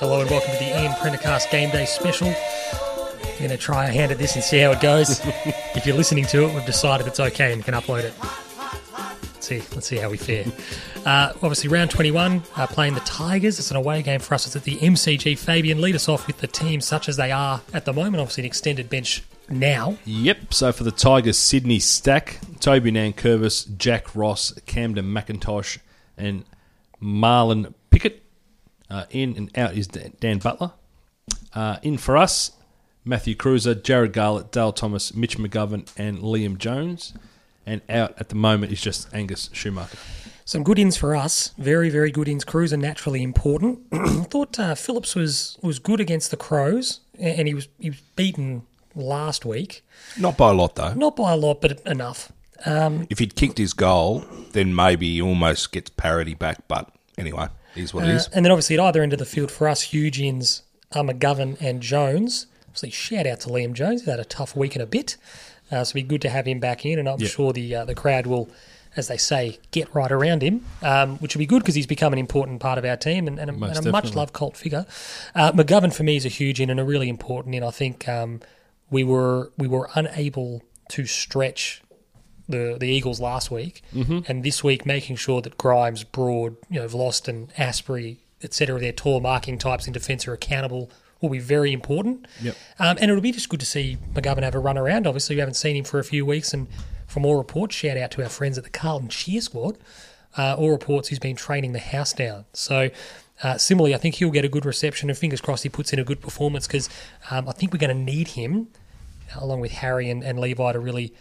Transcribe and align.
Hello 0.00 0.20
and 0.20 0.30
welcome 0.30 0.52
to 0.52 0.58
the 0.58 0.80
Ian 0.80 0.92
Prendercast 0.92 1.50
Game 1.50 1.70
Day 1.70 1.84
Special. 1.84 2.28
We're 2.28 3.38
going 3.38 3.50
to 3.50 3.56
try 3.56 3.86
a 3.86 3.90
hand 3.90 4.12
at 4.12 4.18
this 4.18 4.36
and 4.36 4.44
see 4.44 4.58
how 4.58 4.70
it 4.70 4.80
goes. 4.80 5.20
if 5.26 5.84
you're 5.84 5.96
listening 5.96 6.24
to 6.26 6.44
it, 6.44 6.54
we've 6.54 6.64
decided 6.64 7.08
it's 7.08 7.18
okay 7.18 7.52
and 7.52 7.64
can 7.64 7.74
upload 7.74 8.04
it. 8.04 8.14
Let's 9.34 9.44
see, 9.48 9.60
let's 9.74 9.88
see 9.88 9.96
how 9.96 10.08
we 10.08 10.16
fare. 10.16 10.44
Uh, 11.06 11.32
obviously, 11.36 11.70
round 11.70 11.90
21, 11.90 12.42
uh, 12.56 12.66
playing 12.66 12.92
the 12.92 13.00
Tigers. 13.00 13.58
It's 13.58 13.70
an 13.70 13.78
away 13.78 14.02
game 14.02 14.20
for 14.20 14.34
us. 14.34 14.44
It's 14.44 14.54
at 14.56 14.64
the 14.64 14.76
MCG. 14.76 15.38
Fabian, 15.38 15.80
lead 15.80 15.94
us 15.94 16.06
off 16.06 16.26
with 16.26 16.38
the 16.38 16.46
team 16.46 16.82
such 16.82 17.08
as 17.08 17.16
they 17.16 17.32
are 17.32 17.62
at 17.72 17.86
the 17.86 17.94
moment. 17.94 18.16
Obviously, 18.16 18.42
an 18.42 18.46
extended 18.46 18.90
bench 18.90 19.22
now. 19.48 19.96
Yep. 20.04 20.52
So 20.52 20.70
for 20.70 20.84
the 20.84 20.90
Tigers, 20.90 21.38
Sydney 21.38 21.78
Stack, 21.78 22.40
Toby 22.60 22.92
Nankervis, 22.92 23.78
Jack 23.78 24.14
Ross, 24.14 24.52
Kamdyn 24.66 25.10
McIntosh, 25.10 25.78
and 26.18 26.44
Marlon. 27.02 27.72
Uh, 28.90 29.04
in 29.10 29.36
and 29.36 29.56
out 29.56 29.74
is 29.74 29.86
Dan 29.86 30.38
Butler. 30.38 30.72
Uh, 31.54 31.76
in 31.82 31.98
for 31.98 32.16
us, 32.16 32.52
Matthew 33.04 33.34
Kreuzer, 33.34 33.74
Jarrod 33.74 34.12
Garlett, 34.12 34.50
Dale 34.52 34.72
Thomas, 34.72 35.14
Mitch 35.14 35.38
McGovern, 35.38 35.90
and 35.96 36.18
Liam 36.18 36.58
Jones. 36.58 37.14
And 37.66 37.82
out 37.90 38.14
at 38.18 38.30
the 38.30 38.34
moment 38.34 38.72
is 38.72 38.80
just 38.80 39.12
Angus 39.12 39.50
Schumacher. 39.52 39.98
Some 40.46 40.62
good 40.62 40.78
ins 40.78 40.96
for 40.96 41.14
us. 41.14 41.52
Very, 41.58 41.90
very 41.90 42.10
good 42.10 42.26
ins. 42.26 42.42
Crews 42.44 42.72
are 42.72 42.78
naturally 42.78 43.22
important. 43.22 43.80
I 43.92 44.24
thought 44.30 44.58
uh, 44.58 44.74
Phillips 44.74 45.14
was 45.14 45.58
was 45.62 45.78
good 45.78 46.00
against 46.00 46.30
the 46.30 46.38
Crows, 46.38 47.00
and 47.18 47.46
he 47.46 47.52
was 47.52 47.68
he 47.78 47.90
was 47.90 48.00
beaten 48.16 48.62
last 48.94 49.44
week. 49.44 49.84
Not 50.18 50.38
by 50.38 50.50
a 50.50 50.54
lot, 50.54 50.76
though. 50.76 50.94
Not 50.94 51.16
by 51.16 51.32
a 51.32 51.36
lot, 51.36 51.60
but 51.60 51.80
enough. 51.86 52.32
Um, 52.64 53.06
If 53.10 53.18
he'd 53.18 53.36
kicked 53.36 53.58
his 53.58 53.74
goal, 53.74 54.24
then 54.52 54.74
maybe 54.74 55.12
he 55.12 55.20
almost 55.22 55.70
gets 55.70 55.90
parity 55.90 56.32
back. 56.32 56.66
But 56.66 56.90
anyway, 57.18 57.44
it 57.44 57.50
is 57.78 57.94
what 57.94 58.04
uh, 58.04 58.08
is. 58.08 58.28
and 58.32 58.44
then 58.44 58.52
obviously 58.52 58.76
at 58.76 58.80
either 58.80 59.02
end 59.02 59.12
of 59.12 59.18
the 59.18 59.26
field 59.26 59.50
for 59.50 59.68
us, 59.68 59.82
huge 59.82 60.20
ins 60.20 60.62
are 60.92 61.04
McGovern 61.04 61.60
and 61.60 61.80
Jones. 61.80 62.46
Obviously, 62.66 62.90
shout 62.90 63.26
out 63.26 63.40
to 63.40 63.48
Liam 63.48 63.72
Jones. 63.72 64.02
He's 64.02 64.10
had 64.10 64.20
a 64.20 64.24
tough 64.24 64.54
week 64.56 64.74
and 64.74 64.82
a 64.82 64.86
bit, 64.86 65.16
uh, 65.70 65.84
so 65.84 65.90
it'd 65.90 65.94
be 65.94 66.02
good 66.02 66.22
to 66.22 66.28
have 66.28 66.46
him 66.46 66.60
back 66.60 66.84
in, 66.86 66.98
and 66.98 67.08
I'm 67.08 67.20
Yeah. 67.20 67.28
sure 67.28 67.52
the 67.52 67.74
uh, 67.74 67.84
the 67.84 67.94
crowd 67.94 68.26
will, 68.26 68.48
as 68.96 69.08
they 69.08 69.16
say, 69.16 69.58
get 69.70 69.92
right 69.94 70.10
around 70.12 70.42
him, 70.42 70.64
um, 70.82 71.18
which 71.18 71.34
will 71.34 71.40
be 71.40 71.46
good 71.46 71.60
because 71.62 71.74
he's 71.74 71.86
become 71.86 72.12
an 72.12 72.18
important 72.18 72.60
part 72.60 72.78
of 72.78 72.84
our 72.84 72.96
team 72.96 73.26
and, 73.26 73.38
and 73.38 73.50
a, 73.50 73.54
and 73.54 73.86
a 73.86 73.90
much 73.90 74.14
loved 74.14 74.32
cult 74.32 74.56
figure. 74.56 74.86
Uh, 75.34 75.52
McGovern 75.52 75.92
for 75.94 76.02
me 76.04 76.16
is 76.16 76.24
a 76.24 76.30
huge 76.30 76.60
in 76.60 76.70
and 76.70 76.78
a 76.80 76.84
really 76.84 77.08
important 77.08 77.54
in. 77.54 77.62
I 77.62 77.70
think 77.70 78.08
um, 78.08 78.40
we 78.90 79.04
were 79.04 79.52
we 79.58 79.66
were 79.66 79.88
unable 79.94 80.62
to 80.90 81.04
stretch 81.06 81.82
the 82.48 82.76
the 82.78 82.86
Eagles 82.88 83.20
last 83.20 83.50
week, 83.50 83.82
Mm-hmm. 83.94 84.20
and 84.26 84.42
this 84.44 84.64
week 84.64 84.86
making 84.86 85.16
sure 85.16 85.40
that 85.42 85.58
Grimes, 85.58 86.04
Broad, 86.04 86.56
you 86.70 86.80
know, 86.80 86.86
Vlastuin, 86.88 87.52
Astbury, 87.56 88.16
etc., 88.42 88.80
their 88.80 88.92
tall 88.92 89.20
marking 89.20 89.58
types 89.58 89.86
in 89.86 89.92
defence 89.92 90.26
are 90.28 90.32
accountable 90.32 90.90
will 91.20 91.30
be 91.30 91.40
very 91.40 91.72
important. 91.72 92.26
Yep. 92.40 92.56
Um, 92.78 92.96
and 93.00 93.10
it'll 93.10 93.20
be 93.20 93.32
just 93.32 93.48
good 93.48 93.58
to 93.58 93.66
see 93.66 93.98
McGovern 94.14 94.44
have 94.44 94.54
a 94.54 94.60
run 94.60 94.78
around. 94.78 95.04
Obviously, 95.06 95.34
we 95.34 95.40
haven't 95.40 95.54
seen 95.54 95.74
him 95.74 95.84
for 95.84 95.98
a 95.98 96.04
few 96.04 96.24
weeks, 96.24 96.54
and 96.54 96.68
from 97.08 97.26
all 97.26 97.34
reports, 97.36 97.74
shout 97.74 97.96
out 97.96 98.12
to 98.12 98.22
our 98.22 98.28
friends 98.28 98.56
at 98.56 98.62
the 98.62 98.70
Carlton 98.70 99.08
Cheer 99.08 99.40
Squad. 99.40 99.78
Uh, 100.36 100.54
all 100.56 100.70
reports 100.70 101.08
he's 101.08 101.18
been 101.18 101.34
training 101.36 101.72
the 101.72 101.78
house 101.80 102.12
down. 102.12 102.44
So. 102.52 102.90
Uh, 103.40 103.56
similarly, 103.56 103.94
I 103.94 103.98
think 103.98 104.16
he'll 104.16 104.32
get 104.32 104.44
a 104.44 104.48
good 104.48 104.66
reception, 104.66 105.08
and 105.08 105.16
fingers 105.16 105.40
crossed 105.40 105.62
he 105.62 105.68
puts 105.68 105.92
in 105.92 106.00
a 106.00 106.04
good 106.04 106.20
performance 106.20 106.66
because 106.66 106.90
um, 107.30 107.48
I 107.48 107.52
think 107.52 107.72
we're 107.72 107.78
going 107.78 107.96
to 107.96 108.02
need 108.12 108.26
him, 108.26 108.66
along 109.36 109.60
with 109.60 109.70
Harry 109.70 110.10
and, 110.10 110.24
and 110.24 110.40
Levi, 110.40 110.72
to 110.72 110.80
really 110.80 111.14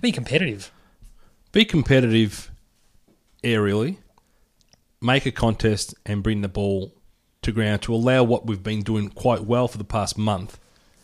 to 0.00 0.02
be 0.02 0.12
competitive. 0.12 0.72
Be 1.52 1.66
competitive 1.66 2.50
aerially, 3.44 3.98
make 5.02 5.26
a 5.26 5.32
contest, 5.32 5.94
and 6.06 6.22
bring 6.22 6.40
the 6.40 6.48
ball 6.48 6.94
to 7.42 7.52
ground 7.52 7.82
to 7.82 7.94
allow 7.94 8.22
what 8.22 8.46
we've 8.46 8.62
been 8.62 8.80
doing 8.82 9.10
quite 9.10 9.44
well 9.44 9.68
for 9.68 9.76
the 9.76 9.84
past 9.84 10.16
month, 10.16 10.58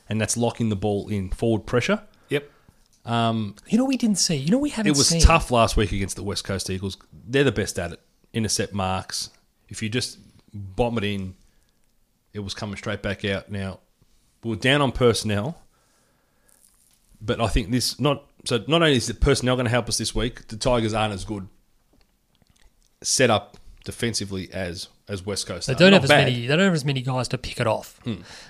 and 0.09 0.19
that's 0.21 0.37
locking 0.37 0.71
the 0.71 0.77
ball 0.77 1.09
in 1.09 1.31
forward 1.31 1.67
pressure. 1.67 2.03
Yep. 2.31 2.51
Um, 3.05 3.57
You 3.69 3.77
know, 3.77 3.85
we 3.85 3.99
didn't 3.99 4.19
see. 4.19 4.37
You 4.37 4.51
know, 4.51 4.59
we 4.59 4.71
haven't. 4.71 4.93
It 4.93 4.97
was 4.97 5.09
seen. 5.09 5.21
tough 5.21 5.51
last 5.51 5.77
week 5.77 5.93
against 5.93 6.17
the 6.17 6.23
West 6.23 6.45
Coast 6.45 6.71
Eagles. 6.71 6.97
They're 7.13 7.45
the 7.45 7.53
best 7.53 7.79
at 7.79 7.93
it. 7.93 8.01
Intercept 8.33 8.73
marks. 8.73 9.29
If 9.69 9.83
you 9.83 9.91
just 9.91 10.19
bomb 10.55 10.97
it 10.97 11.05
in, 11.05 11.35
it 12.33 12.41
was 12.41 12.55
coming 12.55 12.77
straight 12.77 13.03
back 13.03 13.25
out. 13.27 13.51
Now 13.51 13.81
we 14.43 14.51
we're 14.51 14.57
down 14.57 14.81
on 14.81 14.93
personnel, 14.93 15.59
but 17.21 17.41
I 17.41 17.49
think 17.49 17.71
this 17.71 17.99
not 18.01 18.25
so. 18.47 18.59
Not 18.69 18.83
only 18.83 18.97
is 18.97 19.07
the 19.07 19.15
personnel 19.15 19.57
going 19.57 19.67
to 19.67 19.71
help 19.71 19.89
us 19.89 19.99
this 19.99 20.15
week, 20.15 20.49
the 20.49 20.57
Tigers 20.57 20.95
aren't 20.95 21.13
as 21.15 21.25
good 21.25 21.49
set 23.03 23.31
up 23.31 23.57
defensively 23.85 24.49
as 24.53 24.89
as 25.09 25.25
West 25.25 25.47
Coast. 25.47 25.69
They 25.69 25.75
don't 25.75 25.93
have 25.93 26.05
as 26.05 26.11
bad. 26.11 26.25
many. 26.25 26.47
They 26.47 26.57
don't 26.57 26.65
have 26.65 26.75
as 26.75 26.85
many 26.85 27.03
guys 27.03 27.29
to 27.29 27.39
pick 27.39 27.61
it 27.61 27.67
off. 27.67 28.01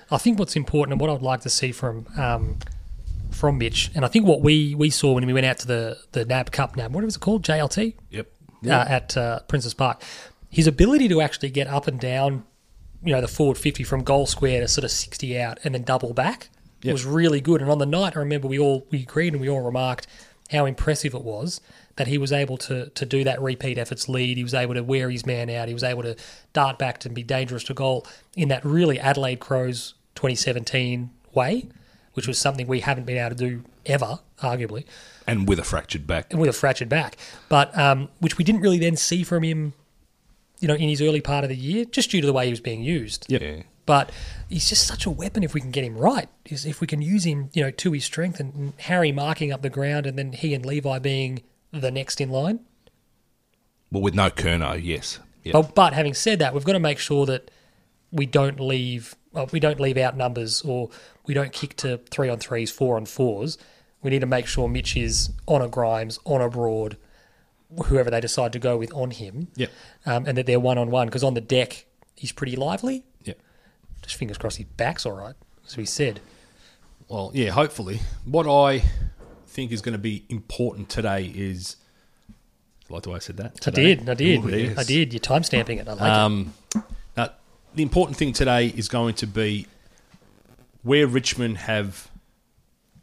I 0.09 0.17
think 0.17 0.39
what's 0.39 0.55
important 0.55 0.93
and 0.93 1.01
what 1.01 1.09
I'd 1.09 1.21
like 1.21 1.41
to 1.41 1.49
see 1.49 1.71
from 1.71 2.07
um, 2.17 2.57
from 3.31 3.57
Mitch, 3.57 3.91
and 3.93 4.03
I 4.05 4.07
think 4.07 4.25
what 4.25 4.41
we, 4.41 4.73
we 4.73 4.89
saw 4.89 5.13
when 5.13 5.25
we 5.25 5.33
went 5.33 5.45
out 5.45 5.59
to 5.59 5.67
the 5.67 5.97
the 6.13 6.25
NAB 6.25 6.51
Cup 6.51 6.75
NAB, 6.75 6.93
what 6.93 7.03
was 7.03 7.15
it 7.17 7.19
called? 7.19 7.43
JLT 7.43 7.93
Yep. 8.09 8.27
uh, 8.65 8.69
at 8.69 9.17
uh, 9.17 9.39
Princes 9.41 9.73
Park. 9.73 10.01
His 10.49 10.65
ability 10.65 11.07
to 11.09 11.21
actually 11.21 11.49
get 11.49 11.67
up 11.67 11.87
and 11.87 11.99
down, 11.99 12.45
you 13.03 13.11
know, 13.13 13.21
the 13.21 13.27
forward 13.27 13.57
fifty 13.57 13.83
from 13.83 14.03
goal 14.03 14.25
square 14.25 14.61
to 14.61 14.67
sort 14.67 14.85
of 14.85 14.91
sixty 14.91 15.39
out 15.39 15.59
and 15.63 15.75
then 15.75 15.83
double 15.83 16.13
back 16.13 16.49
Yep. 16.81 16.93
was 16.93 17.05
really 17.05 17.41
good. 17.41 17.61
And 17.61 17.71
on 17.71 17.79
the 17.79 17.85
night, 17.85 18.15
I 18.15 18.19
remember 18.19 18.47
we 18.47 18.59
all 18.59 18.85
we 18.91 19.01
agreed 19.01 19.33
and 19.33 19.41
we 19.41 19.49
all 19.49 19.61
remarked 19.61 20.07
how 20.51 20.65
impressive 20.65 21.13
it 21.13 21.23
was 21.23 21.59
that 21.97 22.07
he 22.07 22.17
was 22.17 22.31
able 22.31 22.57
to 22.57 22.89
to 22.89 23.05
do 23.05 23.23
that 23.23 23.41
repeat 23.41 23.77
efforts 23.77 24.07
lead. 24.07 24.37
He 24.37 24.43
was 24.43 24.53
able 24.53 24.75
to 24.75 24.83
wear 24.83 25.09
his 25.09 25.25
man 25.25 25.49
out. 25.49 25.67
He 25.67 25.73
was 25.73 25.83
able 25.83 26.03
to 26.03 26.15
dart 26.53 26.79
back 26.79 26.99
to 26.99 27.09
be 27.09 27.23
dangerous 27.23 27.63
to 27.65 27.73
goal 27.73 28.05
in 28.35 28.47
that 28.49 28.63
really 28.63 28.99
Adelaide 28.99 29.39
Crows 29.39 29.95
2017 30.15 31.09
way, 31.33 31.67
which 32.13 32.27
was 32.27 32.39
something 32.39 32.67
we 32.67 32.79
haven't 32.79 33.05
been 33.05 33.17
able 33.17 33.35
to 33.35 33.35
do 33.35 33.63
ever, 33.85 34.19
arguably 34.41 34.85
And 35.25 35.47
with 35.47 35.59
a 35.59 35.63
fractured 35.63 36.07
back. 36.07 36.27
And 36.31 36.39
with 36.39 36.49
a 36.49 36.53
fractured 36.53 36.89
back, 36.89 37.17
but 37.49 37.75
um, 37.77 38.09
which 38.19 38.37
we 38.37 38.43
didn't 38.43 38.61
really 38.61 38.79
then 38.79 38.95
see 38.95 39.23
from 39.23 39.43
him, 39.43 39.73
you 40.59 40.67
know, 40.67 40.75
in 40.75 40.89
his 40.89 41.01
early 41.01 41.21
part 41.21 41.43
of 41.43 41.49
the 41.49 41.55
year, 41.55 41.85
just 41.85 42.11
due 42.11 42.21
to 42.21 42.27
the 42.27 42.33
way 42.33 42.45
he 42.45 42.51
was 42.51 42.59
being 42.59 42.83
used. 42.83 43.25
Yep. 43.29 43.41
Yeah. 43.41 43.63
But 43.87 44.11
he's 44.47 44.69
just 44.69 44.85
such 44.85 45.07
a 45.07 45.09
weapon 45.09 45.43
if 45.43 45.55
we 45.55 45.61
can 45.61 45.71
get 45.71 45.83
him 45.83 45.97
right. 45.97 46.29
Is 46.45 46.65
if 46.67 46.79
we 46.79 46.85
can 46.85 47.01
use 47.01 47.25
him, 47.25 47.49
you 47.53 47.63
know, 47.63 47.71
to 47.71 47.91
his 47.93 48.05
strength 48.05 48.39
and, 48.39 48.53
and 48.53 48.73
Harry 48.81 49.11
marking 49.11 49.51
up 49.51 49.63
the 49.63 49.69
ground, 49.71 50.05
and 50.05 50.19
then 50.19 50.33
he 50.33 50.53
and 50.53 50.63
Levi 50.63 50.99
being 50.99 51.41
the 51.71 51.89
next 51.89 52.21
in 52.21 52.29
line. 52.29 52.59
Well, 53.91 54.03
with 54.03 54.13
no 54.13 54.29
Curnow, 54.29 54.79
yes. 54.81 55.19
Yep. 55.43 55.53
But, 55.53 55.75
but 55.75 55.93
having 55.93 56.13
said 56.13 56.39
that, 56.39 56.53
we've 56.53 56.65
got 56.65 56.73
to 56.73 56.79
make 56.79 56.99
sure 56.99 57.25
that 57.25 57.49
we 58.11 58.25
don't 58.25 58.59
leave 58.59 59.15
well, 59.31 59.49
we 59.51 59.59
don't 59.59 59.79
leave 59.79 59.97
out 59.97 60.17
numbers 60.17 60.61
or 60.61 60.89
we 61.25 61.33
don't 61.33 61.51
kick 61.53 61.75
to 61.77 61.97
three 62.09 62.29
on 62.29 62.39
threes, 62.39 62.71
four 62.71 62.95
on 62.97 63.05
fours. 63.05 63.57
We 64.01 64.09
need 64.09 64.19
to 64.19 64.25
make 64.25 64.47
sure 64.47 64.67
Mitch 64.67 64.95
is 64.97 65.31
on 65.47 65.61
a 65.61 65.67
Grimes, 65.67 66.19
on 66.25 66.41
a 66.41 66.49
Broad, 66.49 66.97
whoever 67.85 68.09
they 68.09 68.21
decide 68.21 68.53
to 68.53 68.59
go 68.59 68.77
with 68.77 68.93
on 68.93 69.11
him, 69.11 69.47
Yep. 69.55 69.71
um, 70.05 70.25
and 70.25 70.37
that 70.37 70.45
they're 70.45 70.59
one 70.59 70.77
on 70.77 70.89
one 70.89 71.07
because 71.07 71.23
on 71.23 71.33
the 71.33 71.41
deck 71.41 71.85
he's 72.15 72.31
pretty 72.31 72.55
lively. 72.55 73.03
Just 74.01 74.15
fingers 74.15 74.37
crossed 74.37 74.57
his 74.57 74.65
back's 74.65 75.05
all 75.05 75.13
right, 75.13 75.35
as 75.65 75.77
we 75.77 75.85
said. 75.85 76.19
Well, 77.07 77.31
yeah, 77.33 77.51
hopefully. 77.51 77.99
What 78.25 78.47
I 78.47 78.83
think 79.47 79.71
is 79.71 79.81
going 79.81 79.93
to 79.93 79.99
be 79.99 80.25
important 80.29 80.89
today 80.89 81.31
is. 81.33 81.77
I 82.89 82.93
like 82.93 83.03
the 83.03 83.09
way 83.09 83.15
I 83.17 83.19
said 83.19 83.37
that. 83.37 83.67
I 83.67 83.71
did, 83.71 84.09
I 84.09 84.13
did, 84.13 84.45
Ooh, 84.45 84.49
yes. 84.49 84.77
I 84.77 84.83
did. 84.83 85.11
You're 85.11 85.19
time 85.19 85.43
stamping 85.43 85.79
it. 85.79 85.87
I 85.89 85.93
like 85.93 86.01
it. 86.01 86.07
Um, 86.07 86.53
now, 87.17 87.29
the 87.75 87.83
important 87.83 88.17
thing 88.17 88.31
today 88.31 88.67
is 88.67 88.87
going 88.87 89.15
to 89.15 89.27
be 89.27 89.67
where 90.83 91.05
Richmond 91.05 91.57
have 91.57 92.09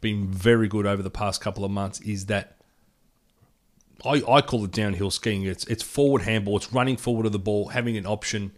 been 0.01 0.27
very 0.27 0.67
good 0.67 0.85
over 0.87 1.03
the 1.03 1.09
past 1.11 1.39
couple 1.41 1.63
of 1.63 1.71
months 1.71 1.99
is 2.01 2.25
that 2.27 2.57
I, 4.03 4.23
I 4.27 4.41
call 4.41 4.63
it 4.65 4.71
downhill 4.71 5.11
skiing. 5.11 5.43
It's 5.43 5.65
it's 5.65 5.83
forward 5.83 6.23
handball. 6.23 6.57
It's 6.57 6.71
running 6.73 6.97
forward 6.97 7.25
of 7.25 7.31
the 7.31 7.39
ball, 7.39 7.69
having 7.69 7.97
an 7.97 8.05
option. 8.05 8.51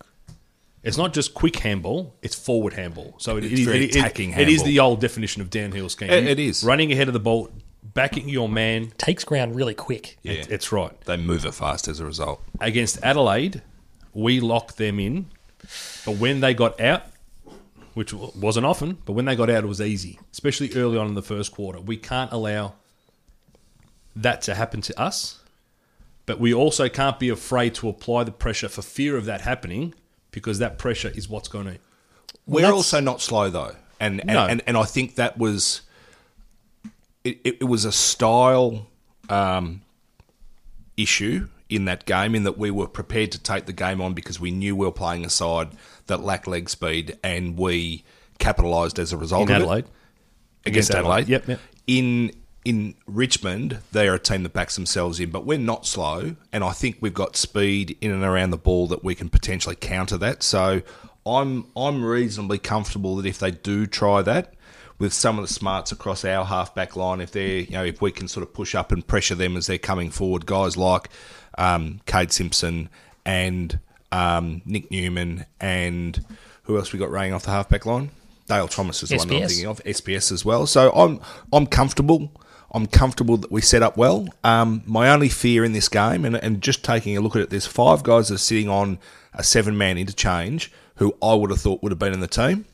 It's 0.84 0.98
not 0.98 1.14
just 1.14 1.34
quick 1.34 1.58
handball; 1.58 2.16
it's 2.22 2.36
forward 2.36 2.74
handball. 2.74 3.16
So 3.18 3.38
it, 3.38 3.44
It's 3.44 3.54
it 3.54 3.60
is- 3.60 3.66
very 3.66 3.78
it- 3.86 3.96
it- 3.96 4.00
attacking 4.00 4.32
It 4.34 4.48
is 4.48 4.64
the 4.64 4.80
old 4.80 5.02
definition 5.02 5.42
of 5.42 5.50
downhill 5.50 5.90
skiing. 5.90 6.12
It- 6.12 6.26
it 6.28 6.40
is. 6.40 6.64
running 6.64 6.92
ahead 6.92 7.08
of 7.08 7.14
the 7.14 7.20
ball, 7.20 7.50
backing 7.84 8.30
your 8.30 8.48
man. 8.48 8.92
Takes 8.98 9.24
ground 9.24 9.56
really 9.56 9.74
quick. 9.74 10.18
Yeah. 10.24 10.34
It- 10.34 10.52
it's 10.52 10.72
right 10.72 11.00
They 11.02 11.18
move 11.18 11.46
it 11.46 11.54
fast 11.54 11.88
as 11.88 12.00
a 12.00 12.06
result. 12.06 12.42
against 12.62 13.00
Adelaide, 13.04 13.62
we 14.14 14.40
locked 14.40 14.78
them 14.78 15.00
in. 15.00 15.26
But 16.06 16.18
when 16.18 16.40
they 16.40 16.54
got 16.54 16.80
out, 16.80 17.04
which 17.94 18.14
wasn't 18.14 18.66
often, 18.66 19.00
but 19.06 19.14
when 19.14 19.26
they 19.26 19.36
got 19.36 19.50
out, 19.50 19.64
it 19.64 19.68
was 19.68 19.82
easy, 19.82 20.20
especially 20.32 20.72
early 20.76 20.98
on 20.98 21.08
in 21.08 21.16
the 21.16 21.24
first 21.24 21.52
quarter. 21.52 21.82
We 21.82 21.98
can't 21.98 22.32
allow 22.32 22.76
that 24.16 24.42
to 24.44 24.56
happen 24.56 24.82
to 24.82 25.00
us, 25.00 25.40
but 26.28 26.40
we 26.40 26.54
also 26.54 26.88
can't 26.90 27.20
be 27.20 27.30
afraid 27.30 27.74
to 27.76 27.90
apply 27.90 28.24
the 28.24 28.32
pressure 28.32 28.70
for 28.70 28.82
fear 28.84 29.18
of 29.18 29.26
that 29.26 29.42
happening 29.42 29.94
because 30.32 30.60
that 30.60 30.78
pressure 30.78 31.12
is 31.16 31.28
what's 31.30 31.48
going 31.48 31.66
to. 31.66 31.78
We're 32.46 32.72
also 32.72 33.00
not 33.00 33.22
slow 33.22 33.50
though, 33.50 33.76
and 34.00 34.20
and, 34.22 34.28
No. 34.28 34.46
and 34.48 34.62
and 34.68 34.78
I 34.78 34.84
think 34.84 35.16
that 35.16 35.38
was 35.38 35.82
it. 37.24 37.40
It, 37.44 37.58
it 37.62 37.66
was 37.66 37.84
a 37.86 37.92
style 37.92 38.88
um, 39.30 39.82
issue 40.96 41.48
in 41.70 41.86
that 41.86 42.06
game, 42.06 42.34
in 42.36 42.44
that 42.44 42.58
we 42.58 42.72
were 42.72 42.88
prepared 42.88 43.32
to 43.34 43.40
take 43.40 43.66
the 43.66 43.74
game 43.74 44.00
on 44.00 44.14
because 44.14 44.40
we 44.40 44.52
knew 44.52 44.76
we 44.76 44.86
were 44.86 44.92
playing 44.92 45.26
a 45.26 45.30
side 45.30 45.70
that 46.06 46.22
lacked 46.24 46.48
leg 46.48 46.70
speed, 46.70 47.18
and 47.24 47.58
we 47.58 48.04
capitalised 48.40 48.98
as 49.00 49.12
a 49.12 49.18
result 49.18 49.50
In 49.50 49.56
of 49.56 49.62
Adelaide. 49.64 49.80
it 49.80 49.86
against 50.70 50.90
Against 50.90 50.92
Adelaide. 50.92 51.22
Adelaide. 51.24 51.30
Yep, 51.30 51.48
yep. 51.48 51.60
In 51.88 52.32
in 52.68 52.96
Richmond, 53.06 53.80
they 53.94 54.10
are 54.10 54.16
a 54.16 54.20
team 54.20 54.44
that 54.44 54.52
backs 54.52 54.76
themselves 54.76 55.22
in, 55.22 55.32
but 55.32 55.46
we're 55.46 55.58
not 55.58 55.86
slow, 55.86 56.36
and 56.52 56.66
I 56.66 56.74
think 56.74 56.98
we've 57.00 57.14
got 57.14 57.38
speed 57.38 57.98
in 58.02 58.12
and 58.12 58.26
around 58.26 58.50
the 58.50 58.58
ball 58.58 58.88
that 58.88 59.06
we 59.06 59.16
can 59.16 59.30
potentially 59.30 59.78
counter 59.78 60.18
that. 60.18 60.44
So 60.44 60.82
I'm 61.26 61.68
I'm 61.78 62.04
reasonably 62.04 62.58
comfortable 62.58 63.16
that 63.16 63.26
if 63.26 63.40
they 63.40 63.52
do 63.52 63.88
try 63.88 64.22
that 64.24 64.54
with 65.00 65.14
some 65.14 65.40
of 65.40 65.48
the 65.48 65.54
smarts 65.54 65.94
across 65.94 66.26
our 66.26 66.44
halfback 66.44 66.98
line, 66.98 67.22
if 67.22 67.32
they're 67.32 67.62
you 67.62 67.72
know 67.72 67.86
if 67.86 68.02
we 68.02 68.12
can 68.12 68.28
sort 68.28 68.46
of 68.46 68.54
push 68.54 68.76
up 68.76 68.92
and 68.92 69.08
pressure 69.08 69.36
them 69.36 69.56
as 69.56 69.68
they're 69.68 69.78
coming 69.78 70.12
forward, 70.12 70.46
guys 70.46 70.76
like 70.76 71.08
um, 71.58 72.02
Kade 72.06 72.34
Simpson 72.34 72.90
and 73.26 73.80
um, 74.12 74.62
Nick 74.66 74.92
Newman 74.92 75.46
and 75.62 76.26
who 76.64 76.78
else 76.78 76.92
we 76.92 77.00
got 77.00 77.12
running 77.12 77.32
off 77.32 77.44
the 77.44 77.52
halfback 77.52 77.86
line? 77.86 78.12
Dale 78.48 78.68
Thomas 78.68 79.04
is 79.04 79.10
the 79.10 79.18
one 79.18 79.28
that 79.30 79.36
I'm 79.36 79.48
thinking 79.48 79.68
of. 79.68 79.82
SPS 79.86 80.34
as 80.34 80.44
well. 80.44 80.68
So 80.68 80.92
I'm 80.92 81.22
I'm 81.54 81.66
comfortable. 81.66 82.30
I'm 82.72 82.88
comfortable 82.88 83.38
that 83.38 83.52
we 83.52 83.62
set 83.62 83.82
up 83.82 83.96
well. 83.96 84.28
Um, 84.44 84.84
my 84.86 85.10
only 85.10 85.30
fear 85.30 85.64
in 85.64 85.72
this 85.72 85.88
game, 85.88 86.26
and, 86.26 86.36
and 86.36 86.62
just 86.62 86.84
taking 86.84 87.16
a 87.16 87.22
look 87.22 87.36
at 87.36 87.42
it, 87.42 87.50
there's 87.50 87.66
five 87.66 88.04
guys 88.04 88.28
that 88.28 88.36
are 88.36 88.40
sitting 88.40 88.70
on 88.70 89.00
a 89.34 89.44
seven 89.44 89.78
man 89.78 89.98
interchange 89.98 90.72
who 90.96 91.16
I 91.22 91.34
would 91.34 91.50
have 91.50 91.62
thought 91.62 91.82
would 91.82 91.92
have 91.92 92.00
been 92.00 92.14
in 92.14 92.20
the 92.20 92.28
team. 92.28 92.66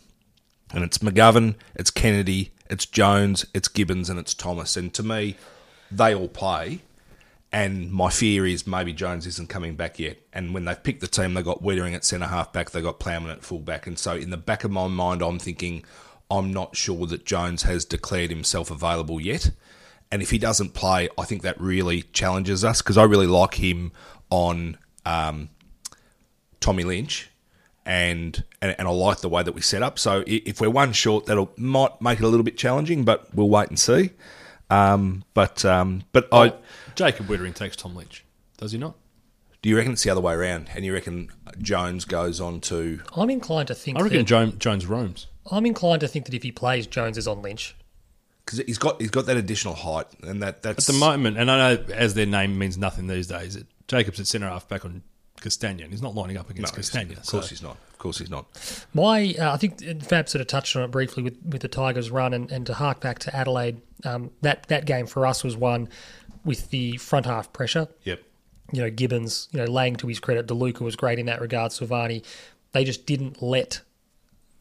And 0.74 0.84
it's 0.84 0.98
McGovern, 1.00 1.56
it's 1.76 1.92
Kennedy, 1.92 2.52
it's 2.70 2.86
Jones, 2.86 3.46
it's 3.54 3.68
Gibbons, 3.68 4.10
and 4.10 4.18
it's 4.18 4.34
Thomas. 4.34 4.76
And 4.76 4.92
to 4.96 5.04
me, 5.04 5.36
they 5.92 6.16
all 6.16 6.28
play. 6.28 6.80
And 7.52 7.92
my 7.92 8.10
fear 8.10 8.48
is 8.48 8.66
maybe 8.66 8.94
Jones 8.94 9.28
isn't 9.28 9.48
coming 9.48 9.76
back 9.76 10.00
yet. 10.00 10.18
And 10.34 10.56
when 10.56 10.66
they've 10.66 10.82
picked 10.82 11.02
the 11.02 11.08
team, 11.08 11.36
they 11.36 11.44
got 11.44 11.62
Weitering 11.62 11.94
at 11.94 12.04
centre 12.04 12.26
half 12.26 12.52
back, 12.52 12.72
they 12.72 12.82
got 12.82 13.00
Plowman 13.00 13.30
at 13.30 13.44
full 13.44 13.60
back. 13.60 13.86
And 13.86 14.00
so 14.00 14.16
in 14.16 14.32
the 14.32 14.38
back 14.38 14.64
of 14.64 14.72
my 14.72 14.88
mind, 14.88 15.22
I'm 15.22 15.38
thinking, 15.38 15.86
I'm 16.32 16.52
not 16.52 16.76
sure 16.76 17.06
that 17.06 17.26
Jones 17.26 17.62
has 17.64 17.86
declared 17.86 18.32
himself 18.32 18.72
available 18.72 19.22
yet. 19.22 19.52
And 20.14 20.22
if 20.22 20.30
he 20.30 20.38
doesn't 20.38 20.76
play, 20.76 21.10
I 21.18 21.24
think 21.26 21.42
that 21.42 21.60
really 21.60 22.04
challenges 22.14 22.64
us 22.64 22.84
because 22.84 23.00
I 23.00 23.04
really 23.04 23.26
like 23.26 23.56
him 23.56 23.92
on 24.30 24.78
um, 25.08 25.50
Tommy 26.60 26.84
Lynch. 26.84 27.32
And, 27.84 28.44
and 28.62 28.76
and 28.78 28.88
I 28.88 28.92
like 28.92 29.22
the 29.22 29.28
way 29.28 29.42
that 29.42 29.54
we 29.54 29.62
set 29.62 29.82
up. 29.82 29.98
So 29.98 30.24
if 30.28 30.62
we're 30.62 30.70
one 30.70 30.94
short, 30.94 31.26
that'll 31.26 31.52
might 31.58 32.00
make 32.00 32.20
it 32.20 32.24
a 32.26 32.28
little 32.28 32.44
bit 32.44 32.58
challenging, 32.58 33.04
but 33.04 33.34
we'll 33.34 33.50
wait 33.50 33.70
and 33.70 33.80
see. 33.80 34.12
Um, 34.70 35.24
but 35.34 35.66
um, 35.66 36.04
but 36.12 36.30
I 36.32 36.54
Jacob 36.94 37.26
Weitering 37.26 37.56
takes 37.56 37.76
Tom 37.76 37.96
Lynch. 37.96 38.24
Does 38.58 38.72
he 38.72 38.78
not? 38.78 38.96
do 39.64 39.70
you 39.70 39.78
reckon 39.78 39.94
it's 39.94 40.04
the 40.04 40.12
other 40.12 40.22
way 40.22 40.36
around? 40.36 40.70
And 40.76 40.86
you 40.86 40.94
reckon 40.94 41.32
Jones 41.58 42.06
goes 42.06 42.40
on 42.40 42.62
to 42.62 43.02
I'm 43.16 43.32
inclined 43.32 43.70
to 43.70 43.76
think 43.76 43.98
I 43.98 44.02
reckon 44.02 44.20
that, 44.20 44.26
Jones, 44.26 44.56
Jones 44.58 44.86
roams. 44.86 45.28
I'm 45.50 45.66
inclined 45.66 46.02
to 46.02 46.08
think 46.08 46.26
that 46.26 46.36
if 46.36 46.44
he 46.44 46.52
plays, 46.52 46.86
Jones 46.86 47.18
is 47.18 47.28
on 47.28 47.42
Lynch. 47.42 47.76
Because 48.46 48.60
he's 48.60 48.78
got 48.78 49.00
he's 49.00 49.10
got 49.10 49.26
that 49.28 49.38
additional 49.38 49.74
height, 49.74 50.08
and 50.22 50.42
that 50.44 50.64
that's 50.64 50.90
At 50.90 50.94
the 50.94 51.00
moment, 51.00 51.38
and 51.38 51.50
I 51.50 51.76
know 51.76 51.84
as 51.94 52.14
their 52.14 52.26
name 52.26 52.58
means 52.58 52.78
nothing 52.78 53.08
these 53.08 53.28
days, 53.28 53.56
it, 53.56 53.68
Jacobs 53.88 54.20
at 54.20 54.28
centre 54.28 54.50
half 54.50 54.68
back 54.68 54.84
on 54.84 55.02
Castagna. 55.40 55.88
He's 55.88 56.02
not 56.02 56.16
lining 56.16 56.38
up 56.38 56.48
No, 56.48 56.52
against 56.52 56.76
Castagna. 56.76 57.18
Of 57.18 57.26
course 57.26 57.50
he's 57.50 57.62
not. 57.62 57.78
Of 57.92 57.98
course 58.00 58.18
he's 58.18 58.30
not. 58.30 58.46
My, 58.94 59.34
uh, 59.40 59.54
I 59.54 59.58
think 59.58 59.82
Fab 60.04 60.28
sort 60.28 60.42
of 60.42 60.48
touched 60.48 60.76
on 60.76 60.84
it 60.84 60.92
briefly 60.92 61.24
with, 61.24 61.38
with 61.46 61.62
the 61.62 61.68
Tigers 61.68 62.12
run, 62.12 62.34
and, 62.34 62.52
and 62.52 62.66
to 62.66 62.74
hark 62.74 63.00
back 63.00 63.20
to 63.20 63.36
Adelaide, 63.36 63.82
um, 64.04 64.32
that 64.42 64.68
that 64.68 64.86
game 64.86 65.06
for 65.06 65.26
us 65.26 65.44
was 65.44 65.56
one 65.56 65.90
with 66.44 66.70
the 66.70 66.98
front 66.98 67.26
half 67.26 67.54
pressure. 67.54 67.88
Yep. 68.04 68.22
You 68.72 68.82
know, 68.82 68.90
Gibbons, 68.90 69.48
you 69.52 69.60
know, 69.60 69.66
laying 69.72 69.96
to 69.98 70.08
his 70.08 70.20
credit, 70.20 70.48
DeLuca 70.48 70.82
was 70.82 70.96
great 70.96 71.20
in 71.20 71.28
that 71.28 71.40
regard. 71.40 71.72
Silvagni, 71.72 72.26
they 72.72 72.84
just 72.84 73.06
didn't 73.06 73.42
let 73.42 73.82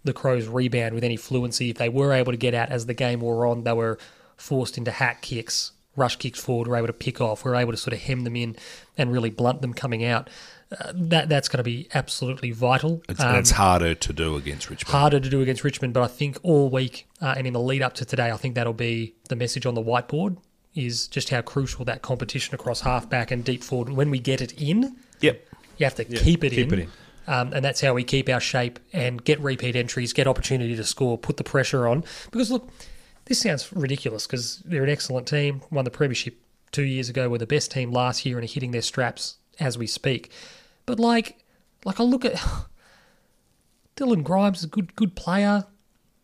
the 0.05 0.13
Crows 0.13 0.47
rebound 0.49 0.95
with 0.95 1.05
any 1.05 1.17
fluency. 1.17 1.71
If 1.71 1.79
they 1.79 1.89
were 1.89 2.13
able 2.13 2.33
to 2.33 2.39
get 2.39 2.55
out 2.55 2.71
as 2.71 2.87
the 2.87 2.95
game 2.95 3.21
wore 3.21 3.47
on, 3.47 3.65
they 3.65 3.73
were 3.73 3.99
forced 4.37 4.77
into 4.79 4.91
hack 4.91 5.23
kicks, 5.23 5.73
rush 5.97 6.17
kicks 6.17 6.41
forward, 6.41 6.69
were 6.69 6.77
able 6.77 6.87
to 6.89 6.93
pick 6.93 7.21
off, 7.21 7.45
were 7.45 7.55
able 7.55 7.73
to 7.73 7.77
sort 7.79 7.93
of 7.95 8.01
hem 8.01 8.25
them 8.25 8.35
in 8.37 8.57
and 8.99 9.13
really 9.13 9.31
blunt 9.31 9.61
them 9.63 9.73
coming 9.75 10.05
out. 10.05 10.29
Uh, 10.73 10.91
that 10.95 11.29
that's 11.29 11.49
going 11.49 11.59
to 11.59 11.63
be 11.63 11.87
absolutely 11.93 12.51
vital. 12.51 13.03
It's, 13.09 13.21
Um, 13.21 13.37
it's 13.37 13.51
harder 13.51 13.95
to 13.95 14.13
do 14.15 14.37
against 14.37 14.71
Richmond. 14.71 14.91
harder 14.91 15.21
to 15.21 15.29
do 15.29 15.43
against 15.43 15.65
Richmond, 15.65 15.93
but 15.93 16.03
I 16.03 16.07
think 16.07 16.39
all 16.43 16.71
week 16.71 17.07
uh, 17.21 17.35
and 17.37 17.47
in 17.47 17.53
the 17.53 17.61
lead 17.61 17.83
up 17.83 17.93
to 17.95 18.07
today, 18.07 18.31
I 18.31 18.37
think 18.39 18.55
that'll 18.55 18.73
be 18.73 19.15
the 19.29 19.37
message 19.37 19.67
on 19.67 19.75
the 19.75 19.83
whiteboard 19.83 20.39
is 20.75 21.07
just 21.09 21.29
how 21.29 21.43
crucial 21.43 21.85
that 21.85 22.01
competition 22.01 22.55
across 22.55 22.81
halfback 22.81 23.31
and 23.31 23.45
deep 23.45 23.63
forward. 23.63 23.91
When 23.93 24.09
we 24.11 24.19
get 24.19 24.41
it 24.41 24.59
in, 24.59 24.97
Yep. 25.21 25.47
you 25.77 25.85
have 25.85 25.95
to 25.97 26.05
keep 26.07 26.43
it 26.43 26.53
keep 26.55 26.73
in. 26.73 26.79
it 26.79 26.83
in. 26.85 26.89
Um, 27.27 27.53
and 27.53 27.65
that's 27.65 27.81
how 27.81 27.95
we 27.95 28.05
keep 28.05 28.29
our 28.29 28.41
shape 28.41 28.81
and 28.93 29.23
get 29.23 29.41
repeat 29.41 29.77
entries, 29.77 30.13
get 30.13 30.27
opportunity 30.27 30.75
to 30.77 30.85
score, 30.85 31.17
put 31.17 31.37
the 31.37 31.45
pressure 31.45 31.87
on. 31.87 32.05
Because 32.31 32.51
look, 32.51 32.69
this 33.27 33.41
sounds 33.41 33.73
ridiculous 33.73 34.27
because 34.27 34.59
they're 34.65 34.83
an 34.83 34.91
excellent 34.91 35.29
team, 35.29 35.63
won 35.71 35.85
the 35.85 35.91
premiership 35.91 36.37
two 36.73 36.83
years 36.83 37.09
ago, 37.09 37.29
were 37.29 37.39
the 37.39 37.47
best 37.47 37.71
team 37.71 37.93
last 37.93 38.27
year 38.27 38.39
and 38.39 38.49
are 38.49 38.53
hitting 38.53 38.73
their 38.73 38.83
straps 38.83 39.37
as 39.61 39.79
we 39.79 39.87
speak. 39.87 40.33
But 40.87 40.99
like, 40.99 41.45
like 41.85 42.01
I 42.01 42.03
look 42.03 42.25
at 42.25 42.35
Dylan 43.97 44.25
Grimes 44.25 44.65
a 44.65 44.69
good 44.69 44.97
good 44.97 45.15
player. 45.15 45.67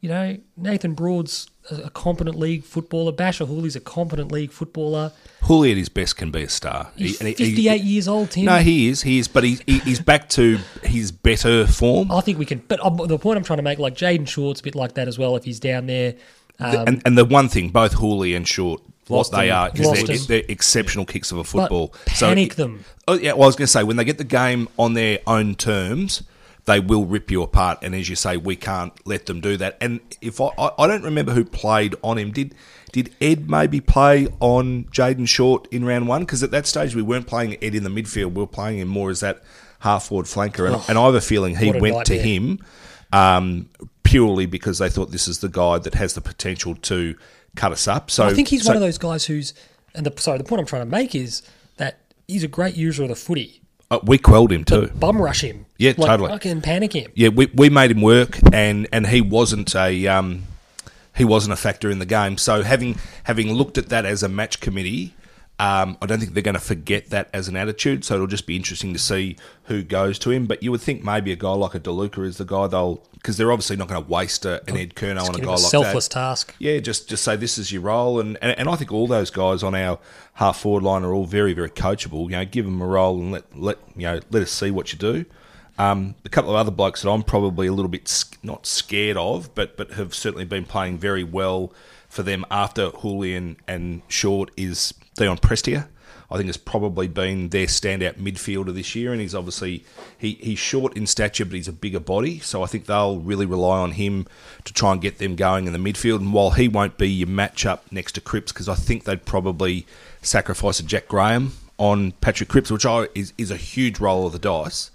You 0.00 0.08
know, 0.08 0.38
Nathan 0.56 0.94
Broad's 0.94 1.48
a, 1.70 1.90
competent 1.90 2.38
league 2.38 2.64
footballer. 2.64 3.12
Bachar 3.12 3.46
Houli's 3.48 3.76
a 3.76 3.80
competent 3.80 4.32
league 4.32 4.50
footballer. 4.52 5.12
Houli 5.42 5.70
at 5.70 5.76
his 5.76 5.88
best 5.88 6.16
can 6.16 6.30
be 6.30 6.42
a 6.42 6.48
star. 6.48 6.90
He's 6.96 7.18
He- 7.18 7.26
and 7.26 7.28
he- 7.38 7.44
he- 7.44 7.50
58 7.52 7.82
years 7.82 8.08
old, 8.08 8.30
Tim. 8.30 8.44
No, 8.44 8.58
he 8.58 8.88
is. 8.88 9.02
He 9.02 9.18
is. 9.18 9.28
But 9.28 9.44
he, 9.44 9.58
he, 9.66 9.78
he's 9.80 10.00
back 10.00 10.28
to 10.30 10.58
his 10.82 11.12
better 11.12 11.66
form. 11.66 12.10
I 12.10 12.20
think 12.20 12.38
we 12.38 12.44
can. 12.44 12.62
But 12.68 12.84
um, 12.84 12.96
the 13.06 13.18
point 13.18 13.36
I'm 13.36 13.44
trying 13.44 13.58
to 13.58 13.62
make, 13.62 13.78
like 13.78 13.94
Jayden 13.94 14.26
Short's 14.28 14.60
a 14.60 14.62
bit 14.64 14.74
like 14.74 14.94
that 14.94 15.08
as 15.08 15.18
well. 15.18 15.36
If 15.36 15.44
he's 15.44 15.60
down 15.60 15.86
there, 15.86 16.14
um, 16.60 16.88
and, 16.88 17.02
and 17.04 17.18
the 17.18 17.24
one 17.24 17.48
thing, 17.48 17.70
both 17.70 17.94
Houli 17.94 18.36
and 18.36 18.46
Short, 18.46 18.82
what 19.06 19.30
they 19.30 19.48
him. 19.48 19.54
are 19.56 19.70
is 19.74 20.04
they're, 20.06 20.16
they're 20.40 20.50
exceptional 20.50 21.04
kicks 21.06 21.30
of 21.32 21.38
a 21.38 21.44
football. 21.44 21.88
but 22.04 22.06
panic 22.14 22.56
them. 22.56 22.84
Oh 23.06 23.14
yeah, 23.14 23.32
well 23.32 23.44
I 23.44 23.46
was 23.46 23.56
going 23.56 23.66
to 23.66 23.72
say 23.72 23.82
when 23.84 23.96
they 23.96 24.04
get 24.04 24.18
the 24.18 24.24
game 24.24 24.68
on 24.78 24.94
their 24.94 25.18
own 25.26 25.54
terms, 25.54 26.22
they 26.68 26.80
will 26.80 27.06
rip 27.06 27.30
you 27.30 27.42
apart. 27.42 27.78
And 27.80 27.94
as 27.94 28.10
you 28.10 28.14
say, 28.14 28.36
we 28.36 28.54
can't 28.54 28.92
let 29.06 29.24
them 29.24 29.40
do 29.40 29.56
that. 29.56 29.78
And 29.80 30.00
if 30.20 30.38
I, 30.38 30.50
I, 30.58 30.70
I 30.78 30.86
don't 30.86 31.02
remember 31.02 31.32
who 31.32 31.44
played 31.44 31.94
on 32.04 32.18
him, 32.18 32.30
did 32.30 32.54
did 32.92 33.14
Ed 33.20 33.48
maybe 33.50 33.80
play 33.80 34.28
on 34.38 34.84
Jayden 34.84 35.26
Short 35.26 35.66
in 35.72 35.84
round 35.84 36.08
one? 36.08 36.22
Because 36.22 36.42
at 36.42 36.50
that 36.50 36.66
stage 36.66 36.94
we 36.94 37.02
weren't 37.02 37.26
playing 37.26 37.56
Ed 37.62 37.74
in 37.74 37.84
the 37.84 37.90
midfield; 37.90 38.34
we 38.34 38.42
were 38.42 38.46
playing 38.46 38.78
him 38.78 38.88
more 38.88 39.10
as 39.10 39.20
that 39.20 39.42
half 39.80 40.08
forward 40.08 40.26
flanker. 40.26 40.70
And, 40.70 40.82
and 40.88 40.98
I 40.98 41.06
have 41.06 41.14
a 41.14 41.20
feeling 41.22 41.56
he 41.56 41.70
a 41.70 41.80
went 41.80 42.04
to 42.06 42.18
him 42.18 42.58
um, 43.12 43.70
purely 44.02 44.44
because 44.44 44.78
they 44.78 44.90
thought 44.90 45.10
this 45.10 45.26
is 45.26 45.38
the 45.38 45.48
guy 45.48 45.78
that 45.78 45.94
has 45.94 46.14
the 46.14 46.20
potential 46.20 46.74
to 46.74 47.16
cut 47.56 47.72
us 47.72 47.88
up. 47.88 48.10
So 48.10 48.26
I 48.26 48.34
think 48.34 48.48
he's 48.48 48.64
so- 48.64 48.70
one 48.70 48.76
of 48.76 48.82
those 48.82 48.98
guys 48.98 49.24
who's. 49.24 49.54
And 49.94 50.04
the 50.04 50.20
sorry, 50.20 50.36
the 50.36 50.44
point 50.44 50.60
I'm 50.60 50.66
trying 50.66 50.82
to 50.82 50.90
make 50.90 51.14
is 51.14 51.42
that 51.78 51.98
he's 52.28 52.44
a 52.44 52.48
great 52.48 52.76
user 52.76 53.04
of 53.04 53.08
the 53.08 53.16
footy. 53.16 53.62
Uh, 53.90 53.98
we 54.02 54.18
quelled 54.18 54.52
him 54.52 54.64
too. 54.64 54.88
Bum 54.94 55.20
rush 55.20 55.42
him. 55.42 55.66
Yeah, 55.78 55.94
like, 55.96 56.08
totally. 56.08 56.30
Fucking 56.30 56.60
panic 56.60 56.92
him. 56.92 57.10
Yeah, 57.14 57.28
we, 57.28 57.46
we 57.54 57.70
made 57.70 57.90
him 57.90 58.02
work, 58.02 58.38
and, 58.52 58.88
and 58.92 59.06
he 59.06 59.20
wasn't 59.20 59.74
a 59.74 60.06
um, 60.08 60.44
he 61.16 61.24
wasn't 61.24 61.52
a 61.52 61.56
factor 61.56 61.90
in 61.90 61.98
the 61.98 62.06
game. 62.06 62.38
So 62.38 62.62
having 62.62 62.98
having 63.24 63.52
looked 63.52 63.78
at 63.78 63.88
that 63.88 64.06
as 64.06 64.22
a 64.22 64.28
match 64.28 64.60
committee, 64.60 65.14
um, 65.60 65.98
I 66.00 66.06
don't 66.06 66.20
think 66.20 66.34
they're 66.34 66.42
going 66.42 66.54
to 66.54 66.60
forget 66.60 67.10
that 67.10 67.28
as 67.32 67.48
an 67.48 67.56
attitude. 67.56 68.04
So 68.04 68.14
it'll 68.14 68.28
just 68.28 68.46
be 68.46 68.54
interesting 68.54 68.92
to 68.92 68.98
see 68.98 69.36
who 69.64 69.82
goes 69.82 70.18
to 70.20 70.30
him. 70.30 70.46
But 70.46 70.62
you 70.62 70.70
would 70.70 70.80
think 70.80 71.02
maybe 71.02 71.32
a 71.32 71.36
guy 71.36 71.50
like 71.50 71.74
a 71.74 71.80
DeLuca 71.80 72.24
is 72.24 72.36
the 72.36 72.44
guy 72.44 72.68
they'll 72.68 73.02
because 73.14 73.36
they're 73.36 73.50
obviously 73.50 73.76
not 73.76 73.88
going 73.88 74.02
to 74.02 74.08
waste 74.08 74.44
a, 74.44 74.62
an 74.68 74.76
Ed 74.76 74.94
Curnow 74.94 75.28
on 75.28 75.34
a 75.34 75.38
guy 75.38 75.46
a 75.46 75.50
like 75.50 75.58
selfless 75.58 76.06
that. 76.08 76.14
task. 76.14 76.54
Yeah, 76.60 76.78
just 76.78 77.08
just 77.08 77.24
say 77.24 77.34
this 77.34 77.58
is 77.58 77.72
your 77.72 77.82
role, 77.82 78.20
and, 78.20 78.38
and 78.40 78.56
and 78.56 78.68
I 78.68 78.76
think 78.76 78.92
all 78.92 79.08
those 79.08 79.30
guys 79.30 79.64
on 79.64 79.74
our 79.74 79.98
half 80.34 80.60
forward 80.60 80.84
line 80.84 81.02
are 81.02 81.12
all 81.12 81.26
very 81.26 81.52
very 81.54 81.70
coachable. 81.70 82.24
You 82.24 82.36
know, 82.36 82.44
give 82.44 82.64
them 82.64 82.80
a 82.80 82.86
role 82.86 83.18
and 83.18 83.32
let 83.32 83.58
let 83.58 83.78
you 83.96 84.02
know 84.02 84.20
let 84.30 84.42
us 84.42 84.52
see 84.52 84.70
what 84.70 84.92
you 84.92 84.98
do. 84.98 85.24
Um, 85.76 86.16
a 86.24 86.28
couple 86.28 86.50
of 86.50 86.56
other 86.56 86.72
blokes 86.72 87.02
that 87.02 87.10
I'm 87.10 87.22
probably 87.22 87.66
a 87.66 87.72
little 87.72 87.88
bit 87.88 88.24
not 88.44 88.64
scared 88.64 89.16
of, 89.16 89.52
but 89.56 89.76
but 89.76 89.92
have 89.92 90.14
certainly 90.14 90.44
been 90.44 90.64
playing 90.64 90.98
very 90.98 91.24
well 91.24 91.72
for 92.08 92.22
them 92.22 92.44
after 92.50 92.90
Julian 93.02 93.56
and 93.66 94.02
Short 94.08 94.50
is 94.56 94.94
Dion 95.18 95.36
Prestia. 95.36 95.88
I 96.30 96.36
think 96.36 96.48
has 96.48 96.58
probably 96.58 97.08
been 97.08 97.48
their 97.48 97.66
standout 97.66 98.16
midfielder 98.16 98.74
this 98.74 98.94
year, 98.94 99.12
and 99.12 99.20
he's 99.20 99.34
obviously 99.34 99.84
he, 100.18 100.34
he's 100.34 100.58
short 100.58 100.94
in 100.94 101.06
stature, 101.06 101.46
but 101.46 101.54
he's 101.54 101.68
a 101.68 101.72
bigger 101.72 102.00
body. 102.00 102.38
So 102.38 102.62
I 102.62 102.66
think 102.66 102.84
they'll 102.84 103.18
really 103.18 103.46
rely 103.46 103.78
on 103.78 103.92
him 103.92 104.26
to 104.64 104.74
try 104.74 104.92
and 104.92 105.00
get 105.00 105.16
them 105.18 105.36
going 105.36 105.66
in 105.66 105.72
the 105.72 105.78
midfield. 105.78 106.16
And 106.16 106.34
while 106.34 106.50
he 106.50 106.68
won't 106.68 106.98
be 106.98 107.08
your 107.08 107.28
matchup 107.28 107.80
next 107.90 108.12
to 108.12 108.20
Cripps, 108.20 108.52
because 108.52 108.68
I 108.68 108.74
think 108.74 109.04
they'd 109.04 109.24
probably 109.24 109.86
sacrifice 110.20 110.80
a 110.80 110.82
Jack 110.82 111.08
Graham 111.08 111.52
on 111.78 112.12
Patrick 112.12 112.50
Cripps, 112.50 112.70
which 112.70 112.84
I, 112.84 113.08
is 113.14 113.32
is 113.38 113.50
a 113.50 113.56
huge 113.56 113.98
roll 113.98 114.26
of 114.26 114.32
the 114.32 114.38
dice. 114.38 114.90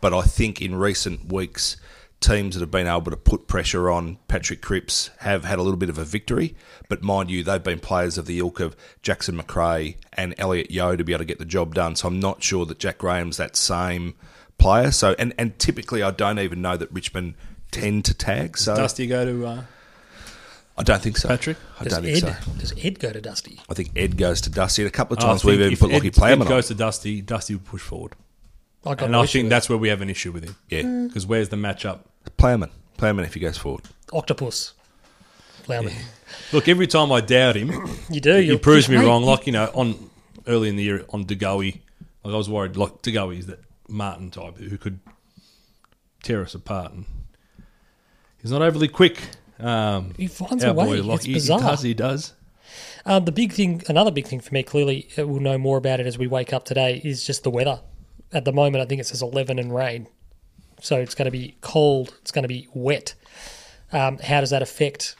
But 0.00 0.14
I 0.14 0.22
think 0.22 0.62
in 0.62 0.74
recent 0.74 1.30
weeks, 1.30 1.76
teams 2.20 2.54
that 2.54 2.60
have 2.60 2.70
been 2.70 2.86
able 2.86 3.10
to 3.10 3.16
put 3.16 3.46
pressure 3.46 3.90
on 3.90 4.18
Patrick 4.26 4.60
Cripps 4.60 5.10
have 5.18 5.44
had 5.44 5.58
a 5.58 5.62
little 5.62 5.78
bit 5.78 5.88
of 5.88 5.98
a 5.98 6.04
victory. 6.04 6.56
But 6.88 7.02
mind 7.02 7.30
you, 7.30 7.44
they've 7.44 7.62
been 7.62 7.78
players 7.78 8.18
of 8.18 8.26
the 8.26 8.38
ilk 8.40 8.60
of 8.60 8.76
Jackson 9.02 9.40
McRae 9.40 9.96
and 10.14 10.34
Elliot 10.38 10.70
Yeo 10.70 10.96
to 10.96 11.04
be 11.04 11.12
able 11.12 11.20
to 11.20 11.24
get 11.24 11.38
the 11.38 11.44
job 11.44 11.74
done. 11.74 11.94
So 11.96 12.08
I'm 12.08 12.18
not 12.20 12.42
sure 12.42 12.66
that 12.66 12.78
Jack 12.78 12.98
Graham's 12.98 13.36
that 13.36 13.56
same 13.56 14.14
player. 14.58 14.90
So 14.90 15.14
and, 15.18 15.32
and 15.38 15.58
typically 15.58 16.02
I 16.02 16.10
don't 16.10 16.38
even 16.40 16.60
know 16.60 16.76
that 16.76 16.90
Richmond 16.92 17.34
tend 17.70 18.04
to 18.06 18.14
tag. 18.14 18.58
So 18.58 18.74
Dusty 18.74 19.06
go 19.06 19.24
to 19.24 19.46
uh, 19.46 19.62
I 20.76 20.82
don't 20.84 21.02
think 21.02 21.16
so. 21.16 21.28
Patrick? 21.28 21.56
I 21.80 21.84
Does 21.84 21.92
don't 21.92 22.06
Ed, 22.06 22.20
think 22.20 22.34
so. 22.36 22.50
does 22.58 22.74
Ed 22.84 23.00
go 23.00 23.12
to 23.12 23.20
Dusty? 23.20 23.60
I 23.68 23.74
think 23.74 23.90
Ed 23.96 24.16
goes 24.16 24.40
to 24.42 24.50
Dusty. 24.50 24.82
And 24.82 24.88
a 24.88 24.92
couple 24.92 25.16
of 25.16 25.20
times 25.20 25.42
think 25.42 25.50
we've 25.50 25.60
even 25.60 25.72
if 25.72 25.80
put 25.80 25.90
Ed, 25.90 25.94
Lockie 25.94 26.40
Ed 26.42 26.48
goes 26.48 26.70
on. 26.70 26.76
to 26.76 26.82
Dusty. 26.82 27.20
Dusty 27.20 27.54
will 27.56 27.62
push 27.62 27.82
forward, 27.82 28.14
I 28.84 28.94
got 28.94 29.02
and 29.04 29.12
no 29.12 29.20
I 29.20 29.24
issue 29.24 29.32
think 29.40 29.44
with 29.44 29.50
that's 29.50 29.68
where 29.68 29.78
we 29.78 29.88
have 29.88 30.00
an 30.00 30.10
issue 30.10 30.32
with 30.32 30.44
him. 30.44 30.56
Yeah. 30.68 30.82
Because 31.06 31.26
where's 31.26 31.48
the 31.48 31.56
matchup? 31.56 32.00
Playman. 32.38 32.70
Playman 32.96 33.24
if 33.24 33.34
he 33.34 33.40
goes 33.40 33.56
forward. 33.58 33.84
octopus. 34.12 34.74
Plowman. 35.64 35.92
Look, 36.52 36.66
every 36.68 36.86
time 36.86 37.12
I 37.12 37.20
doubt 37.20 37.56
him, 37.56 37.70
You 38.10 38.20
do. 38.20 38.36
he 38.36 38.46
you're- 38.46 38.58
proves 38.58 38.88
me 38.88 38.96
wrong. 38.96 39.22
Like 39.22 39.46
you 39.46 39.52
know, 39.52 39.70
on 39.74 40.10
early 40.46 40.68
in 40.68 40.76
the 40.76 40.82
year 40.82 41.04
on 41.10 41.24
De 41.24 41.34
Goey, 41.36 41.80
like 42.24 42.34
I 42.34 42.36
was 42.36 42.48
worried. 42.48 42.76
Like 42.76 43.02
De 43.02 43.12
Goey 43.12 43.38
is 43.38 43.46
that 43.46 43.60
Martin 43.88 44.30
type 44.30 44.56
who 44.56 44.78
could 44.78 45.00
tear 46.22 46.42
us 46.42 46.54
apart, 46.54 46.92
and 46.92 47.04
he's 48.40 48.50
not 48.50 48.62
overly 48.62 48.88
quick. 48.88 49.20
Um, 49.60 50.14
He 50.16 50.26
finds 50.28 50.64
our 50.64 50.70
a 50.70 50.74
way. 50.74 51.00
like, 51.00 51.16
it's 51.16 51.24
he, 51.24 51.32
he 51.32 51.34
bizarre. 51.38 51.60
does. 51.60 51.82
He 51.82 51.94
does. 51.94 52.32
Um, 53.04 53.24
the 53.24 53.32
big 53.32 53.52
thing, 53.52 53.82
another 53.88 54.10
big 54.10 54.26
thing 54.26 54.40
for 54.40 54.52
me, 54.54 54.62
clearly, 54.62 55.08
uh, 55.18 55.26
we'll 55.26 55.40
know 55.40 55.58
more 55.58 55.78
about 55.78 55.98
it 56.00 56.06
as 56.06 56.16
we 56.18 56.26
wake 56.26 56.52
up 56.52 56.64
today, 56.64 57.00
is 57.04 57.24
just 57.24 57.42
the 57.42 57.50
weather. 57.50 57.80
At 58.32 58.44
the 58.44 58.52
moment, 58.52 58.82
I 58.82 58.86
think 58.86 59.00
it 59.00 59.06
says 59.06 59.22
11 59.22 59.58
and 59.58 59.74
rain. 59.74 60.08
So 60.80 60.96
it's 60.96 61.14
going 61.14 61.26
to 61.26 61.30
be 61.32 61.56
cold. 61.60 62.14
It's 62.22 62.30
going 62.30 62.42
to 62.42 62.48
be 62.48 62.68
wet. 62.74 63.14
Um, 63.92 64.18
how 64.18 64.40
does 64.40 64.50
that 64.50 64.62
affect, 64.62 65.16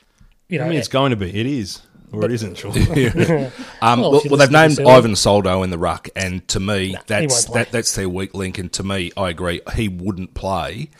you 0.48 0.58
know, 0.58 0.66
I 0.66 0.68
mean, 0.68 0.78
it's 0.78 0.88
going 0.88 1.10
to 1.10 1.16
be. 1.16 1.28
It 1.28 1.46
is, 1.46 1.80
or 2.12 2.24
it 2.24 2.32
isn't. 2.32 2.56
Sure. 2.56 2.72
Um, 3.80 4.00
Well, 4.00 4.20
well, 4.26 4.36
they've 4.36 4.50
named 4.50 4.80
Ivan 4.80 5.16
Soldo 5.16 5.62
in 5.62 5.70
the 5.70 5.78
ruck, 5.78 6.08
and 6.14 6.46
to 6.48 6.60
me, 6.60 6.96
that's 7.06 7.46
that, 7.46 7.72
that's 7.72 7.94
their 7.94 8.08
weak 8.08 8.34
link. 8.34 8.58
And 8.58 8.72
to 8.74 8.82
me, 8.82 9.10
I 9.16 9.30
agree, 9.30 9.60
he 9.74 9.88
wouldn't 9.88 10.34
play. 10.34 10.90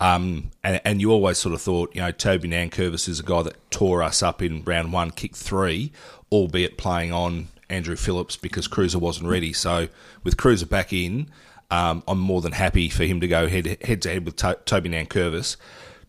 Um, 0.00 0.52
and, 0.62 0.80
and 0.84 1.00
you 1.00 1.10
always 1.10 1.38
sort 1.38 1.54
of 1.54 1.60
thought, 1.60 1.94
you 1.94 2.00
know, 2.00 2.12
Toby 2.12 2.48
Nankervis 2.48 3.08
is 3.08 3.18
a 3.20 3.22
guy 3.24 3.42
that 3.42 3.70
tore 3.70 4.02
us 4.02 4.22
up 4.22 4.40
in 4.40 4.62
round 4.62 4.92
one, 4.92 5.10
kick 5.10 5.34
three, 5.34 5.92
albeit 6.30 6.78
playing 6.78 7.12
on 7.12 7.48
Andrew 7.68 7.96
Phillips 7.96 8.36
because 8.36 8.68
Kreuzer 8.68 9.00
wasn't 9.00 9.28
ready. 9.28 9.52
So 9.52 9.88
with 10.22 10.36
Kreuzer 10.36 10.68
back 10.68 10.92
in, 10.92 11.30
um, 11.70 12.02
I'm 12.08 12.18
more 12.18 12.40
than 12.40 12.52
happy 12.52 12.88
for 12.88 13.04
him 13.04 13.20
to 13.20 13.28
go 13.28 13.48
head 13.48 13.78
head 13.82 14.02
to 14.02 14.10
head 14.10 14.24
with 14.24 14.36
to- 14.36 14.58
Toby 14.64 14.88
Nankervis. 14.88 15.56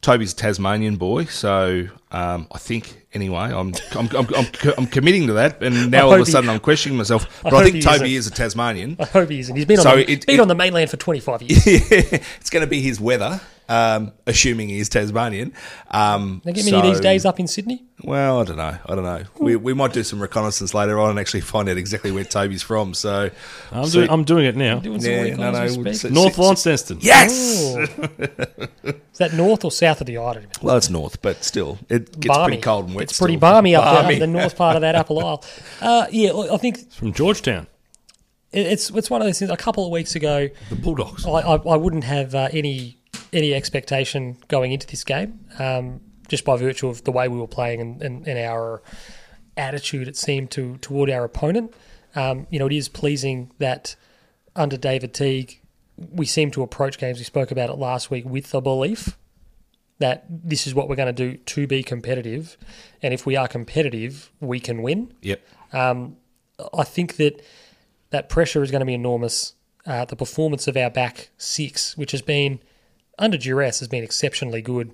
Toby's 0.01 0.32
a 0.32 0.36
Tasmanian 0.38 0.96
boy, 0.96 1.25
so 1.25 1.88
um, 2.12 2.48
I 2.54 2.58
think 2.58 3.06
anyway. 3.13 3.51
I'm 3.51 3.74
I'm, 3.98 4.08
I'm, 4.16 4.28
I'm, 4.34 4.46
I'm 4.78 4.88
committing 4.88 5.28
to 5.28 5.34
that, 5.34 5.62
and 5.62 5.92
now 5.92 6.06
all 6.08 6.13
of 6.13 6.22
a 6.22 6.24
he- 6.24 6.32
sudden 6.32 6.50
I'm 6.50 6.62
questioning 6.62 6.98
myself. 6.98 7.28
But 7.44 7.54
I, 7.54 7.63
hope 7.63 7.72
think 7.74 7.84
Toby 7.84 8.16
isn't. 8.16 8.16
is 8.16 8.28
a 8.28 8.32
Tasmanian. 8.32 8.96
I 8.98 9.06
hope 9.06 9.30
he 9.30 9.39
isn't. 9.39 9.54
He's 9.58 9.66
been, 9.66 9.80
on, 9.80 9.84
So 9.84 9.96
the, 9.98 10.10
it- 10.10 10.25
been 10.25 10.36
it- 10.36 10.39
on 10.42 10.48
the 10.48 10.56
mainland 10.56 10.89
for 10.89 10.96
25 10.96 11.42
years. 11.42 11.63
it's 11.68 12.50
going 12.50 12.62
to 12.63 12.70
be 12.70 12.80
his 12.82 13.01
weather, 13.01 13.42
um, 13.69 14.11
assuming 14.27 14.67
he's 14.67 14.89
Tasmanian. 14.89 15.53
Um, 15.91 16.41
Now, 16.43 16.51
get 16.51 16.65
many 16.65 16.77
of 16.77 16.83
these 16.83 16.99
days 16.99 17.23
up 17.23 17.39
in 17.39 17.47
Sydney? 17.47 17.85
Well, 18.03 18.39
I 18.41 18.43
don't 18.45 18.57
know. 18.57 18.77
I 18.85 18.95
don't 18.95 19.03
know. 19.03 19.23
We, 19.39 19.55
we 19.55 19.73
might 19.73 19.93
do 19.93 20.03
some 20.03 20.21
reconnaissance 20.21 20.73
later 20.73 20.99
on 20.99 21.09
and 21.11 21.19
actually 21.19 21.41
find 21.41 21.67
out 21.69 21.77
exactly 21.77 22.11
where 22.11 22.23
Toby's 22.23 22.63
from. 22.63 22.93
So, 22.93 23.29
I'm, 23.71 23.85
so- 23.85 23.99
doing, 23.99 24.09
I'm 24.09 24.23
doing 24.23 24.45
it 24.45 24.55
now. 24.55 24.79
Doing 24.79 25.01
Yeah, 25.01 25.21
recon 25.21 25.39
no, 25.39 25.51
no, 25.51 25.61
we 25.71 25.77
we'll 25.83 25.93
speak. 25.93 26.11
North 26.11 26.35
Si- 26.35 26.41
Launceston. 26.41 26.97
yes. 27.01 27.75
Is 29.13 29.17
that 29.17 29.33
north 29.33 29.65
or 29.65 29.71
south 29.71 30.01
of 30.01 30.07
the 30.07 30.17
island? 30.17 30.47
Well, 30.61 30.77
it's 30.77 30.89
north, 30.89 31.21
but 31.21 31.43
still, 31.43 31.77
it 31.89 32.19
gets 32.19 32.27
balmy. 32.35 32.51
pretty 32.51 32.61
cold 32.61 32.85
and 32.85 32.95
wet. 32.95 33.03
It's 33.03 33.17
pretty 33.19 33.33
still. 33.33 33.39
balmy 33.41 33.75
up 33.75 33.83
there, 33.83 34.13
up 34.13 34.19
the 34.19 34.27
north 34.27 34.55
part 34.55 34.75
of 34.77 34.81
that 34.81 34.95
Apple 34.95 35.19
Isle. 35.25 35.43
Uh, 35.81 36.07
yeah, 36.09 36.31
I 36.33 36.57
think 36.57 36.89
From 36.91 37.11
Georgetown, 37.13 37.67
it's 38.51 38.89
it's 38.91 39.09
one 39.09 39.21
of 39.21 39.27
those 39.27 39.38
things. 39.39 39.51
A 39.51 39.57
couple 39.57 39.85
of 39.85 39.91
weeks 39.91 40.15
ago, 40.15 40.47
the 40.69 40.75
Bulldogs. 40.75 41.25
I, 41.25 41.31
I, 41.31 41.55
I 41.55 41.75
wouldn't 41.75 42.05
have 42.05 42.33
uh, 42.33 42.47
any 42.53 42.99
any 43.33 43.53
expectation 43.53 44.38
going 44.48 44.71
into 44.71 44.88
this 44.88 45.03
game, 45.03 45.39
um, 45.59 46.01
just 46.27 46.45
by 46.45 46.57
virtue 46.57 46.88
of 46.88 47.03
the 47.03 47.12
way 47.12 47.27
we 47.27 47.38
were 47.38 47.48
playing 47.48 47.81
and, 47.81 48.01
and, 48.01 48.27
and 48.27 48.39
our 48.39 48.81
attitude. 49.57 50.07
It 50.07 50.17
seemed 50.17 50.51
to 50.51 50.77
toward 50.77 51.09
our 51.09 51.24
opponent. 51.24 51.74
Um, 52.15 52.48
you 52.50 52.59
know, 52.59 52.67
it 52.67 52.74
is 52.74 52.89
pleasing 52.89 53.51
that 53.59 53.95
under 54.55 54.77
David 54.77 55.13
Teague, 55.13 55.62
we 55.98 56.25
seem 56.25 56.50
to 56.51 56.63
approach 56.63 56.98
games. 56.98 57.19
We 57.19 57.24
spoke 57.24 57.51
about 57.51 57.69
it 57.69 57.77
last 57.77 58.09
week 58.09 58.25
with 58.25 58.51
the 58.51 58.62
belief 58.62 59.17
that 60.00 60.25
this 60.29 60.65
is 60.65 60.74
what 60.74 60.88
we're 60.88 60.95
going 60.95 61.13
to 61.13 61.31
do 61.31 61.38
to 61.38 61.67
be 61.67 61.83
competitive, 61.83 62.57
and 63.01 63.13
if 63.13 63.25
we 63.25 63.36
are 63.36 63.50
competitive, 63.50 64.31
we 64.39 64.59
can 64.59 64.81
win. 64.81 65.13
Yep. 65.21 65.41
I 65.74 66.83
think 66.83 67.17
that 67.17 67.41
that 68.09 68.29
pressure 68.29 68.63
is 68.63 68.71
going 68.71 68.79
to 68.79 68.86
be 68.86 68.93
enormous. 68.93 69.53
Uh, 69.86 70.05
the 70.05 70.15
performance 70.15 70.67
of 70.67 70.77
our 70.77 70.89
back 70.89 71.29
six, 71.38 71.98
which 71.98 72.12
has 72.12 72.21
been 72.21 72.59
under 73.19 73.38
duress, 73.38 73.79
has 73.79 73.88
been 73.88 74.03
exceptionally 74.03 74.61
good. 74.63 74.91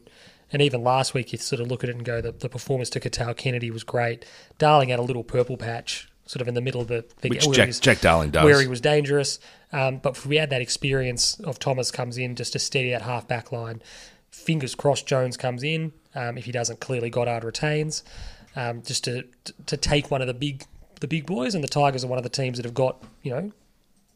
And 0.52 0.62
even 0.62 0.84
last 0.84 1.14
week, 1.14 1.32
you 1.32 1.40
sort 1.40 1.60
of 1.62 1.68
look 1.70 1.84
at 1.84 1.90
it 1.90 1.96
and 1.96 2.06
go, 2.06 2.22
the, 2.22 2.32
the 2.32 2.50
performance 2.50 2.90
to 2.92 3.00
Katal 3.00 3.36
Kennedy 3.36 3.72
was 3.72 3.84
great. 3.84 4.26
Darling 4.58 4.90
had 4.90 5.00
a 5.00 5.02
little 5.04 5.24
purple 5.24 5.58
patch, 5.58 6.08
sort 6.26 6.42
of 6.42 6.48
in 6.48 6.54
the 6.54 6.62
middle 6.62 6.82
of 6.82 6.88
the, 6.88 7.04
the 7.22 7.30
Which 7.30 7.50
Jack- 7.52 7.68
was- 7.68 7.80
Jack 7.80 8.02
Darling 8.02 8.30
does. 8.32 8.44
where 8.46 8.60
he 8.62 8.68
was 8.68 8.80
dangerous. 8.82 9.40
Um, 9.72 9.98
but 9.98 10.16
if 10.18 10.26
we 10.26 10.36
had 10.38 10.50
that 10.52 10.62
experience 10.62 11.40
of 11.42 11.58
Thomas 11.60 11.92
comes 11.92 12.18
in 12.18 12.36
just 12.36 12.54
to 12.54 12.60
steady 12.60 12.92
that 12.92 13.02
half 13.02 13.28
back 13.28 13.52
line, 13.52 13.82
fingers 14.32 14.76
crossed 14.76 15.08
Jones 15.08 15.36
comes 15.38 15.64
in. 15.64 15.94
Um, 16.14 16.38
if 16.38 16.46
he 16.46 16.52
doesn't, 16.52 16.80
clearly 16.80 17.10
Goddard 17.10 17.44
retains. 17.44 18.04
Um, 18.56 18.84
just 18.84 19.04
to 19.04 19.26
to 19.66 19.76
take 19.76 20.10
one 20.12 20.22
of 20.22 20.28
the 20.28 20.34
big 20.34 20.64
the 21.02 21.08
big 21.08 21.26
boys, 21.26 21.56
and 21.56 21.62
the 21.64 21.68
Tigers 21.68 22.06
are 22.06 22.08
one 22.08 22.18
of 22.18 22.24
the 22.24 22.30
teams 22.30 22.58
that 22.58 22.64
have 22.64 22.74
got 22.74 23.04
you 23.22 23.32
know 23.32 23.52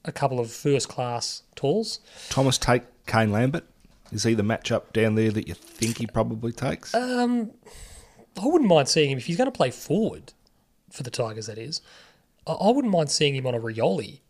a 0.06 0.14
couple 0.14 0.40
of 0.40 0.50
first 0.50 0.88
class 0.88 1.42
tools. 1.56 2.00
Thomas 2.30 2.58
take 2.58 2.84
Kane 3.06 3.34
Lambert. 3.34 3.66
Is 4.12 4.24
he 4.24 4.34
the 4.34 4.44
matchup 4.44 4.92
down 4.94 5.16
there 5.16 5.32
that 5.32 5.48
you 5.48 5.54
think 5.54 5.98
he 5.98 6.08
probably 6.08 6.52
takes? 6.52 6.94
Um, 6.96 7.52
I 8.42 8.46
wouldn't 8.46 8.70
mind 8.70 8.88
seeing 8.88 9.12
him 9.12 9.18
if 9.18 9.26
he's 9.26 9.38
going 9.38 9.52
to 9.52 9.56
play 9.56 9.72
forward 9.72 10.34
for 10.92 11.04
the 11.04 11.12
Tigers. 11.12 11.48
That 11.48 11.58
is, 11.58 11.82
I, 12.48 12.54
I 12.54 12.72
wouldn't 12.72 12.92
mind 12.92 13.12
seeing 13.12 13.36
him 13.36 13.46
on 13.46 13.54
a 13.54 13.60
Rioli. 13.60 14.22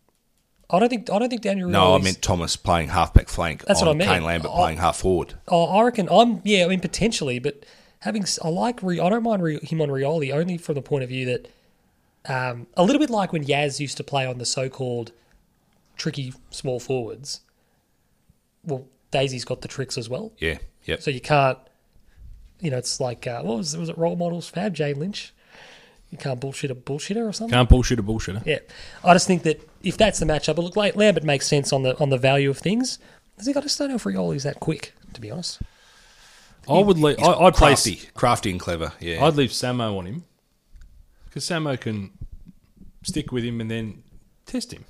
I 0.70 0.80
don't 0.80 0.90
think 0.90 1.10
I 1.10 1.18
don't 1.18 1.30
think 1.30 1.42
Daniel. 1.42 1.70
no, 1.70 1.96
I 1.96 1.98
meant 2.00 2.22
Thomas 2.22 2.56
playing 2.56 2.90
halfback 2.90 3.28
flank. 3.28 3.66
That's 3.66 3.82
on 3.82 3.88
what 3.88 3.96
I 3.96 3.98
meant. 3.98 4.12
Kane 4.12 4.24
Lambert 4.24 4.52
I- 4.52 4.56
playing 4.56 4.78
half 4.78 4.98
forward. 4.98 5.36
Oh, 5.48 5.66
I 5.66 5.84
reckon 5.84 6.08
I'm 6.12 6.42
yeah. 6.44 6.66
I 6.66 6.68
mean 6.68 6.80
potentially, 6.80 7.40
but 7.40 7.66
having 8.00 8.26
I 8.44 8.50
like 8.50 8.84
I 8.84 9.10
don't 9.10 9.24
mind 9.24 9.42
him 9.64 9.82
on 9.82 9.90
Rioli 9.90 10.34
only 10.34 10.58
from 10.58 10.76
the 10.76 10.82
point 10.82 11.04
of 11.04 11.10
view 11.10 11.26
that 11.26 11.48
um, 12.26 12.68
a 12.76 12.84
little 12.84 13.00
bit 13.00 13.10
like 13.10 13.34
when 13.34 13.44
Yaz 13.46 13.80
used 13.80 13.98
to 13.98 14.04
play 14.04 14.26
on 14.26 14.38
the 14.38 14.46
so-called 14.46 15.12
tricky 15.98 16.34
small 16.52 16.80
forwards. 16.80 17.42
Well, 18.64 18.86
Daisy's 19.12 19.46
got 19.46 19.62
the 19.62 19.68
tricks 19.68 19.98
as 19.98 20.10
well, 20.10 20.32
Yeah. 20.40 20.58
Yep. 20.86 21.02
so 21.02 21.12
you 21.12 21.22
can't. 21.22 21.58
You 22.60 22.72
know, 22.72 22.78
it's 22.78 23.00
like 23.00 23.26
uh, 23.28 23.42
what 23.42 23.58
was 23.58 23.76
was 23.78 23.90
it? 23.90 23.98
Role 23.98 24.16
models, 24.16 24.50
Fab 24.50 24.74
Jay 24.74 24.94
Lynch. 24.94 25.34
You 26.10 26.18
can't 26.18 26.40
bullshit 26.40 26.72
a 26.72 26.76
bullshitter 26.76 27.28
or 27.28 27.32
something. 27.32 27.54
Can't 27.54 27.70
bullshit 27.70 28.00
a 28.00 28.04
bullshitter. 28.04 28.44
Yeah, 28.46 28.60
I 29.04 29.14
just 29.14 29.28
think 29.28 29.44
that 29.44 29.62
if 29.84 29.96
that's 29.98 30.20
the 30.20 30.26
matchup, 30.26 30.56
but 30.56 30.64
look, 30.64 30.76
like 30.76 30.96
Lambert 30.96 31.24
makes 31.24 31.48
sense 31.48 31.72
on 31.72 31.84
the 31.84 31.98
on 32.00 32.10
the 32.10 32.18
value 32.18 32.50
of 32.50 32.58
things. 32.58 32.98
I 33.40 33.44
think 33.44 33.56
I 33.56 33.62
just 33.62 33.78
don't 33.78 33.90
know 33.90 33.96
if 33.96 34.04
Rioli's 34.04 34.44
that 34.44 34.60
quick, 34.60 34.94
to 35.14 35.22
be 35.22 35.32
honest. 35.32 35.62
I 36.68 36.80
would 36.80 36.98
leave. 37.00 37.20
I, 37.20 37.32
I'd 37.34 37.54
play. 37.56 37.70
crafty, 37.70 38.02
crafty 38.14 38.52
and 38.52 38.60
clever. 38.60 38.92
Yeah. 39.00 39.24
I'd 39.26 39.36
leave 39.36 39.52
Samo 39.52 39.98
on 39.98 40.06
him 40.06 40.26
because 41.26 41.46
Samo 41.46 41.80
can 41.80 42.12
stick 43.04 43.32
with 43.32 43.44
him 43.44 43.62
and 43.62 43.72
then 43.72 44.04
test 44.46 44.74
him, 44.74 44.84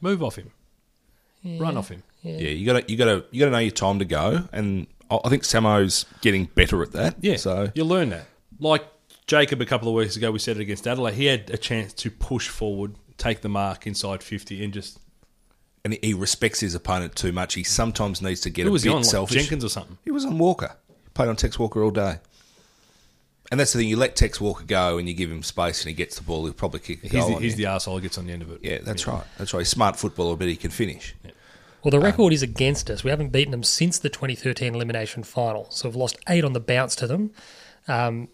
move 0.00 0.22
off 0.22 0.36
him, 0.36 0.50
run 1.44 1.76
off 1.76 1.88
him. 1.90 2.02
Yeah. 2.22 2.48
You 2.48 2.66
got 2.66 2.80
to 2.86 2.90
you 2.92 2.96
got 2.96 3.04
to 3.06 3.24
you 3.30 3.40
got 3.40 3.46
to 3.46 3.52
know 3.52 3.58
your 3.58 3.70
time 3.70 3.98
to 3.98 4.04
go, 4.04 4.48
and 4.52 4.86
I 5.10 5.28
think 5.28 5.44
Samo's 5.44 6.06
getting 6.20 6.46
better 6.46 6.82
at 6.82 6.92
that. 6.92 7.16
Yeah, 7.20 7.36
So 7.36 7.70
you 7.74 7.84
learn 7.84 8.10
that. 8.10 8.26
Like 8.58 8.84
Jacob 9.26 9.60
a 9.60 9.66
couple 9.66 9.88
of 9.88 9.94
weeks 9.94 10.16
ago, 10.16 10.30
we 10.30 10.38
said 10.38 10.56
it 10.56 10.62
against 10.62 10.86
Adelaide. 10.86 11.14
He 11.14 11.26
had 11.26 11.50
a 11.50 11.56
chance 11.56 11.92
to 11.94 12.10
push 12.10 12.48
forward, 12.48 12.94
take 13.18 13.40
the 13.42 13.48
mark 13.48 13.86
inside 13.86 14.22
fifty, 14.22 14.64
and 14.64 14.72
just 14.72 14.98
and 15.84 15.98
he 16.02 16.14
respects 16.14 16.60
his 16.60 16.74
opponent 16.74 17.16
too 17.16 17.32
much. 17.32 17.54
He 17.54 17.64
sometimes 17.64 18.22
needs 18.22 18.40
to 18.42 18.50
get 18.50 18.66
a 18.66 18.70
bit 18.70 18.82
he 18.82 18.88
on? 18.88 18.96
Like 18.96 19.04
selfish. 19.04 19.36
Jenkins 19.36 19.64
or 19.64 19.68
something. 19.68 19.98
He 20.04 20.10
was 20.10 20.24
on 20.24 20.38
Walker. 20.38 20.76
He 20.88 21.10
played 21.14 21.28
on 21.28 21.36
Tex 21.36 21.58
Walker 21.58 21.82
all 21.82 21.90
day. 21.90 22.18
And 23.50 23.60
that's 23.60 23.72
the 23.74 23.80
thing. 23.80 23.88
You 23.88 23.96
let 23.96 24.16
Tex 24.16 24.40
Walker 24.40 24.64
go, 24.64 24.96
and 24.96 25.06
you 25.06 25.14
give 25.14 25.30
him 25.30 25.42
space, 25.42 25.82
and 25.82 25.88
he 25.88 25.94
gets 25.94 26.16
the 26.16 26.22
ball. 26.22 26.44
He'll 26.44 26.54
probably 26.54 26.80
kick 26.80 27.04
a 27.04 27.08
He's, 27.08 27.26
the, 27.26 27.34
he's 27.34 27.58
you. 27.58 27.66
the 27.66 27.70
arsehole 27.70 28.00
gets 28.00 28.16
on 28.16 28.26
the 28.26 28.32
end 28.32 28.40
of 28.40 28.50
it. 28.50 28.60
yeah, 28.62 28.78
that's 28.82 29.06
right. 29.06 29.22
That's 29.36 29.52
right. 29.52 29.60
He's 29.60 29.68
smart 29.68 29.96
footballer, 29.96 30.36
but 30.36 30.48
he 30.48 30.56
can 30.56 30.70
finish. 30.70 31.14
Well, 31.82 31.90
the 31.90 32.00
record 32.00 32.32
is 32.32 32.42
against 32.42 32.90
us. 32.90 33.02
We 33.02 33.10
haven't 33.10 33.30
beaten 33.30 33.50
them 33.50 33.64
since 33.64 33.98
the 33.98 34.08
2013 34.08 34.74
elimination 34.74 35.22
final, 35.22 35.66
so 35.70 35.88
we've 35.88 35.96
lost 35.96 36.16
eight 36.28 36.44
on 36.44 36.52
the 36.52 36.60
bounce 36.60 36.94
to 36.96 37.06
them. 37.06 37.32
Um, 37.88 38.28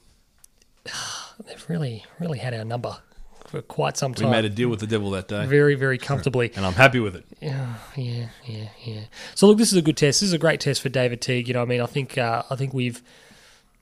they've 1.47 1.65
really, 1.69 2.05
really 2.19 2.39
had 2.39 2.55
our 2.55 2.65
number 2.65 2.99
for 3.47 3.63
quite 3.63 3.97
some 3.97 4.13
time. 4.15 4.29
We 4.29 4.37
made 4.37 4.45
a 4.45 4.51
deal 4.51 4.69
with 4.69 4.81
the 4.81 4.87
devil 4.87 5.11
that 5.13 5.29
day, 5.29 5.47
very, 5.47 5.75
very 5.75 5.97
comfortably. 5.99 6.53
and 6.55 6.67
I'm 6.67 6.75
happy 6.75 7.01
with 7.01 7.17
it. 7.17 7.25
Yeah, 7.41 7.75
yeah, 7.97 8.29
yeah, 8.45 8.69
yeah. 8.85 9.01
So 9.35 9.47
look, 9.47 9.59
this 9.59 9.73
is 9.73 9.79
a 9.79 9.83
good 9.83 9.97
test. 9.97 10.21
This 10.21 10.29
is 10.29 10.33
a 10.35 10.39
great 10.39 10.61
test 10.61 10.83
for 10.83 10.91
David 10.91 11.21
Teague. 11.21 11.49
You 11.49 11.55
know, 11.55 11.63
I 11.63 11.65
mean, 11.65 11.81
I 11.81 11.87
think 11.87 12.19
uh, 12.19 12.43
I 12.51 12.57
think 12.57 12.75
we've 12.75 13.03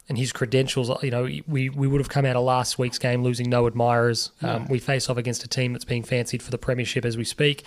and 0.09 0.17
his 0.17 0.33
credentials. 0.33 0.91
You 1.03 1.11
know, 1.11 1.25
we 1.49 1.69
we 1.69 1.89
would 1.89 2.01
have 2.01 2.09
come 2.09 2.25
out 2.25 2.37
of 2.37 2.45
last 2.45 2.79
week's 2.79 2.99
game 2.99 3.23
losing 3.25 3.51
no 3.51 3.67
admirers. 3.67 4.31
Um, 4.43 4.67
we 4.69 4.79
face 4.79 5.11
off 5.11 5.17
against 5.17 5.43
a 5.45 5.49
team 5.49 5.73
that's 5.73 5.85
being 5.85 6.05
fancied 6.05 6.43
for 6.43 6.51
the 6.51 6.59
premiership 6.59 7.05
as 7.05 7.17
we 7.17 7.25
speak. 7.25 7.65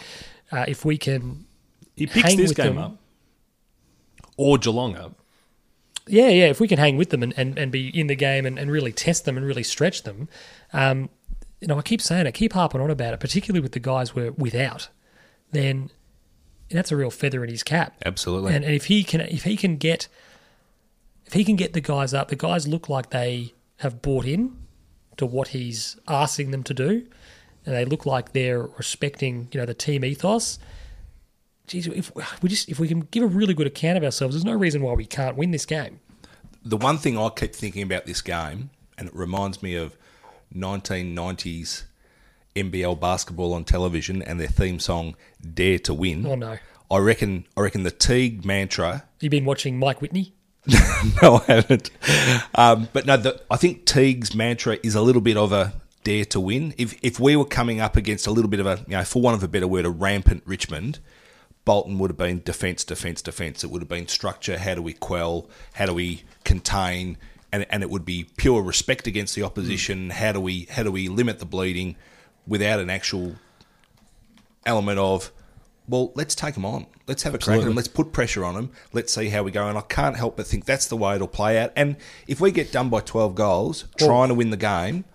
Uh, 0.51 0.65
if 0.67 0.85
we 0.85 0.97
can, 0.97 1.45
He 1.99 2.07
picks 2.07 2.35
this 2.35 2.53
game 2.53 2.75
them. 2.75 2.83
up, 2.83 2.97
or 4.37 4.57
Geelong 4.57 4.95
up. 4.95 5.19
yeah, 6.07 6.29
yeah, 6.29 6.45
if 6.45 6.59
we 6.59 6.67
can 6.67 6.79
hang 6.79 6.97
with 6.97 7.11
them 7.11 7.21
and, 7.21 7.33
and, 7.37 7.57
and 7.57 7.71
be 7.71 7.89
in 7.89 8.07
the 8.07 8.15
game 8.15 8.45
and, 8.45 8.57
and 8.57 8.71
really 8.71 8.91
test 8.91 9.25
them 9.25 9.37
and 9.37 9.45
really 9.45 9.63
stretch 9.63 10.03
them, 10.03 10.27
um, 10.73 11.09
you 11.61 11.67
know, 11.67 11.77
I 11.77 11.81
keep 11.83 12.01
saying 12.01 12.25
it, 12.25 12.31
keep 12.33 12.53
harping 12.53 12.81
on 12.81 12.89
about 12.89 13.13
it, 13.13 13.19
particularly 13.19 13.61
with 13.61 13.73
the 13.73 13.79
guys 13.79 14.15
we're 14.15 14.31
without, 14.31 14.89
then 15.51 15.91
that's 16.71 16.91
a 16.91 16.95
real 16.95 17.11
feather 17.11 17.43
in 17.43 17.49
his 17.49 17.63
cap. 17.63 17.95
Absolutely. 18.05 18.55
And, 18.55 18.65
and 18.65 18.73
if 18.73 18.85
he 18.85 19.03
can, 19.03 19.21
if 19.21 19.43
he 19.43 19.55
can 19.55 19.77
get, 19.77 20.07
if 21.25 21.33
he 21.33 21.43
can 21.43 21.55
get 21.55 21.73
the 21.73 21.81
guys 21.81 22.13
up, 22.13 22.29
the 22.29 22.35
guys 22.35 22.67
look 22.67 22.89
like 22.89 23.11
they 23.11 23.53
have 23.77 24.01
bought 24.01 24.25
in 24.25 24.57
to 25.17 25.25
what 25.25 25.49
he's 25.49 25.97
asking 26.07 26.51
them 26.51 26.63
to 26.63 26.73
do, 26.73 27.05
and 27.65 27.75
they 27.75 27.85
look 27.85 28.05
like 28.05 28.31
they're 28.31 28.63
respecting, 28.63 29.49
you 29.51 29.59
know, 29.59 29.65
the 29.65 29.73
team 29.73 30.03
ethos. 30.03 30.57
Geez, 31.69 31.85
if 31.85 32.11
we 32.41 32.49
just 32.49 32.67
if 32.67 32.79
we 32.79 32.87
can 32.87 33.01
give 33.11 33.23
a 33.23 33.27
really 33.27 33.53
good 33.53 33.67
account 33.67 33.95
of 33.95 34.03
ourselves, 34.03 34.33
there's 34.33 34.43
no 34.43 34.53
reason 34.53 34.81
why 34.81 34.93
we 34.93 35.05
can't 35.05 35.37
win 35.37 35.51
this 35.51 35.67
game. 35.67 35.99
the 36.65 36.77
one 36.77 36.97
thing 36.97 37.15
I 37.15 37.29
keep 37.29 37.53
thinking 37.53 37.83
about 37.83 38.07
this 38.07 38.21
game, 38.23 38.71
and 38.97 39.07
it 39.07 39.15
reminds 39.15 39.61
me 39.61 39.75
of 39.75 39.95
1990s 40.55 41.83
NBL 42.55 42.99
basketball 42.99 43.53
on 43.53 43.63
television 43.65 44.23
and 44.23 44.39
their 44.39 44.47
theme 44.47 44.79
song 44.79 45.15
"Dare 45.53 45.77
to 45.79 45.93
Win." 45.93 46.25
Oh 46.25 46.33
no, 46.33 46.57
I 46.89 46.97
reckon. 46.97 47.45
I 47.55 47.61
reckon 47.61 47.83
the 47.83 47.91
Teague 47.91 48.43
mantra. 48.43 49.05
you've 49.19 49.29
been 49.29 49.45
watching 49.45 49.77
Mike 49.77 50.01
Whitney. 50.01 50.33
no, 51.21 51.41
I 51.47 51.53
haven't. 51.53 51.91
Um, 52.55 52.89
but 52.93 53.05
no, 53.05 53.15
the, 53.15 53.41
I 53.49 53.57
think 53.57 53.85
Teague's 53.85 54.33
mantra 54.35 54.79
is 54.81 54.95
a 54.95 55.01
little 55.01 55.21
bit 55.21 55.37
of 55.37 55.51
a 55.51 55.73
dare 56.03 56.25
to 56.25 56.39
win. 56.39 56.73
If 56.79 56.97
if 57.03 57.19
we 57.19 57.35
were 57.35 57.45
coming 57.45 57.79
up 57.79 57.95
against 57.95 58.25
a 58.25 58.31
little 58.31 58.49
bit 58.49 58.59
of 58.59 58.65
a, 58.65 58.83
you 58.87 58.97
know, 58.97 59.03
for 59.03 59.21
want 59.21 59.35
of 59.37 59.43
a 59.43 59.47
better 59.47 59.67
word, 59.67 59.85
a 59.85 59.89
rampant 59.91 60.41
Richmond, 60.47 60.99
Bolton 61.69 61.99
would 61.99 62.09
have 62.09 62.17
been 62.17 62.41
defence, 62.43 62.83
defence, 62.83 63.21
defence. 63.21 63.63
It 63.63 63.69
would 63.69 63.83
have 63.83 63.87
been 63.87 64.07
structure. 64.07 64.57
How 64.57 64.73
do 64.73 64.81
we 64.81 64.93
quell? 64.93 65.47
How 65.73 65.85
do 65.85 65.93
we 65.93 66.23
contain? 66.43 67.15
And, 67.51 67.67
and 67.69 67.83
it 67.83 67.91
would 67.91 68.05
be 68.05 68.25
pure 68.37 68.63
respect 68.63 69.05
against 69.05 69.35
the 69.35 69.43
opposition. 69.43 70.09
Mm. 70.09 70.13
How 70.13 70.31
do 70.31 70.41
we 70.41 70.65
how 70.71 70.81
do 70.81 70.91
we 70.91 71.09
limit 71.09 71.37
the 71.37 71.45
bleeding 71.45 71.95
without 72.47 72.79
an 72.79 72.89
actual 72.89 73.35
element 74.65 74.97
of, 74.97 75.31
well, 75.87 76.11
let's 76.15 76.33
take 76.33 76.55
them 76.55 76.65
on. 76.65 76.87
Let's 77.05 77.21
have 77.21 77.35
a 77.35 77.37
crack 77.37 77.59
at 77.59 77.65
them. 77.65 77.75
Let's 77.75 77.87
put 77.87 78.13
pressure 78.13 78.43
on 78.43 78.55
them. 78.55 78.71
Let's 78.91 79.13
see 79.13 79.29
how 79.29 79.43
we 79.43 79.51
go. 79.51 79.67
And 79.67 79.77
I 79.77 79.81
can't 79.81 80.17
help 80.17 80.37
but 80.37 80.47
think 80.47 80.65
that's 80.65 80.87
the 80.87 80.97
way 80.97 81.13
it'll 81.13 81.27
play 81.27 81.59
out. 81.59 81.71
And 81.75 81.97
if 82.27 82.41
we 82.41 82.51
get 82.51 82.71
done 82.71 82.89
by 82.89 83.01
12 83.01 83.35
goals, 83.35 83.85
trying 83.95 84.29
to 84.29 84.33
win 84.33 84.49
the 84.49 84.57
game, 84.57 85.05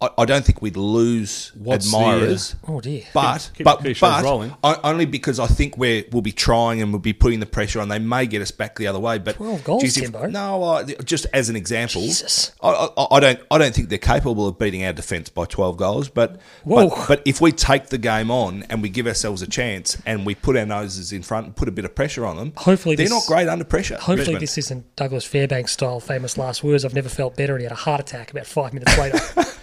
I, 0.00 0.10
I 0.18 0.24
don't 0.26 0.44
think 0.44 0.62
we'd 0.62 0.76
lose 0.76 1.50
What's 1.56 1.90
the, 1.90 1.96
uh, 1.96 2.00
admirers. 2.00 2.54
Oh 2.68 2.80
dear. 2.80 3.02
But 3.12 3.50
Keep 3.56 3.64
but 3.64 3.82
the 3.82 3.94
but 4.00 4.22
rolling. 4.22 4.54
o- 4.62 4.80
only 4.84 5.06
because 5.06 5.40
I 5.40 5.46
think 5.48 5.76
we're 5.76 6.04
we'll 6.12 6.22
be 6.22 6.30
trying 6.30 6.80
and 6.80 6.92
we'll 6.92 7.00
be 7.00 7.12
putting 7.12 7.40
the 7.40 7.46
pressure 7.46 7.80
on. 7.80 7.88
They 7.88 7.98
may 7.98 8.26
get 8.26 8.40
us 8.40 8.52
back 8.52 8.76
the 8.76 8.86
other 8.86 9.00
way. 9.00 9.18
But 9.18 9.34
12 9.36 9.64
goals, 9.64 9.82
geez, 9.82 9.96
if- 9.96 10.04
Timbo. 10.04 10.26
no, 10.26 10.62
I, 10.62 10.84
just 10.84 11.26
as 11.32 11.48
an 11.48 11.56
example, 11.56 12.00
Jesus. 12.02 12.52
I, 12.62 12.68
I, 12.96 13.06
I 13.16 13.20
don't 13.20 13.40
I 13.50 13.58
don't 13.58 13.74
think 13.74 13.88
they're 13.88 13.98
capable 13.98 14.46
of 14.46 14.56
beating 14.58 14.84
our 14.84 14.92
defence 14.92 15.30
by 15.30 15.46
twelve 15.46 15.76
goals. 15.76 16.08
But 16.08 16.40
Whoa. 16.62 16.90
but, 16.90 17.08
but 17.08 17.22
if 17.24 17.40
we 17.40 17.50
take 17.50 17.86
the 17.88 17.98
game 17.98 18.30
on 18.30 18.62
and 18.70 18.82
we 18.82 18.90
give 18.90 19.08
ourselves 19.08 19.42
a 19.42 19.48
chance 19.48 20.00
and 20.06 20.24
we 20.24 20.36
put 20.36 20.56
our 20.56 20.66
noses 20.66 21.12
in 21.12 21.22
front 21.22 21.46
and 21.46 21.56
put 21.56 21.66
a 21.66 21.72
bit 21.72 21.84
of 21.84 21.94
pressure 21.96 22.24
on 22.24 22.36
them, 22.36 22.52
Hopefully 22.56 22.94
they're 22.94 23.06
this- 23.06 23.10
not 23.12 23.26
great 23.26 23.48
under 23.48 23.64
pressure. 23.64 23.96
Hopefully 23.96 24.18
Richmond. 24.18 24.40
this 24.42 24.58
isn't 24.58 24.94
Douglas 24.94 25.24
Fairbanks 25.24 25.72
style 25.72 25.98
famous 25.98 26.38
last 26.38 26.62
words. 26.62 26.84
I've 26.84 26.94
never 26.94 27.08
felt 27.08 27.36
better, 27.36 27.54
and 27.54 27.62
he 27.62 27.64
had 27.64 27.72
a 27.72 27.74
heart 27.74 28.00
attack 28.00 28.30
about 28.30 28.46
five 28.46 28.72
minutes 28.72 28.96
later. 28.96 29.18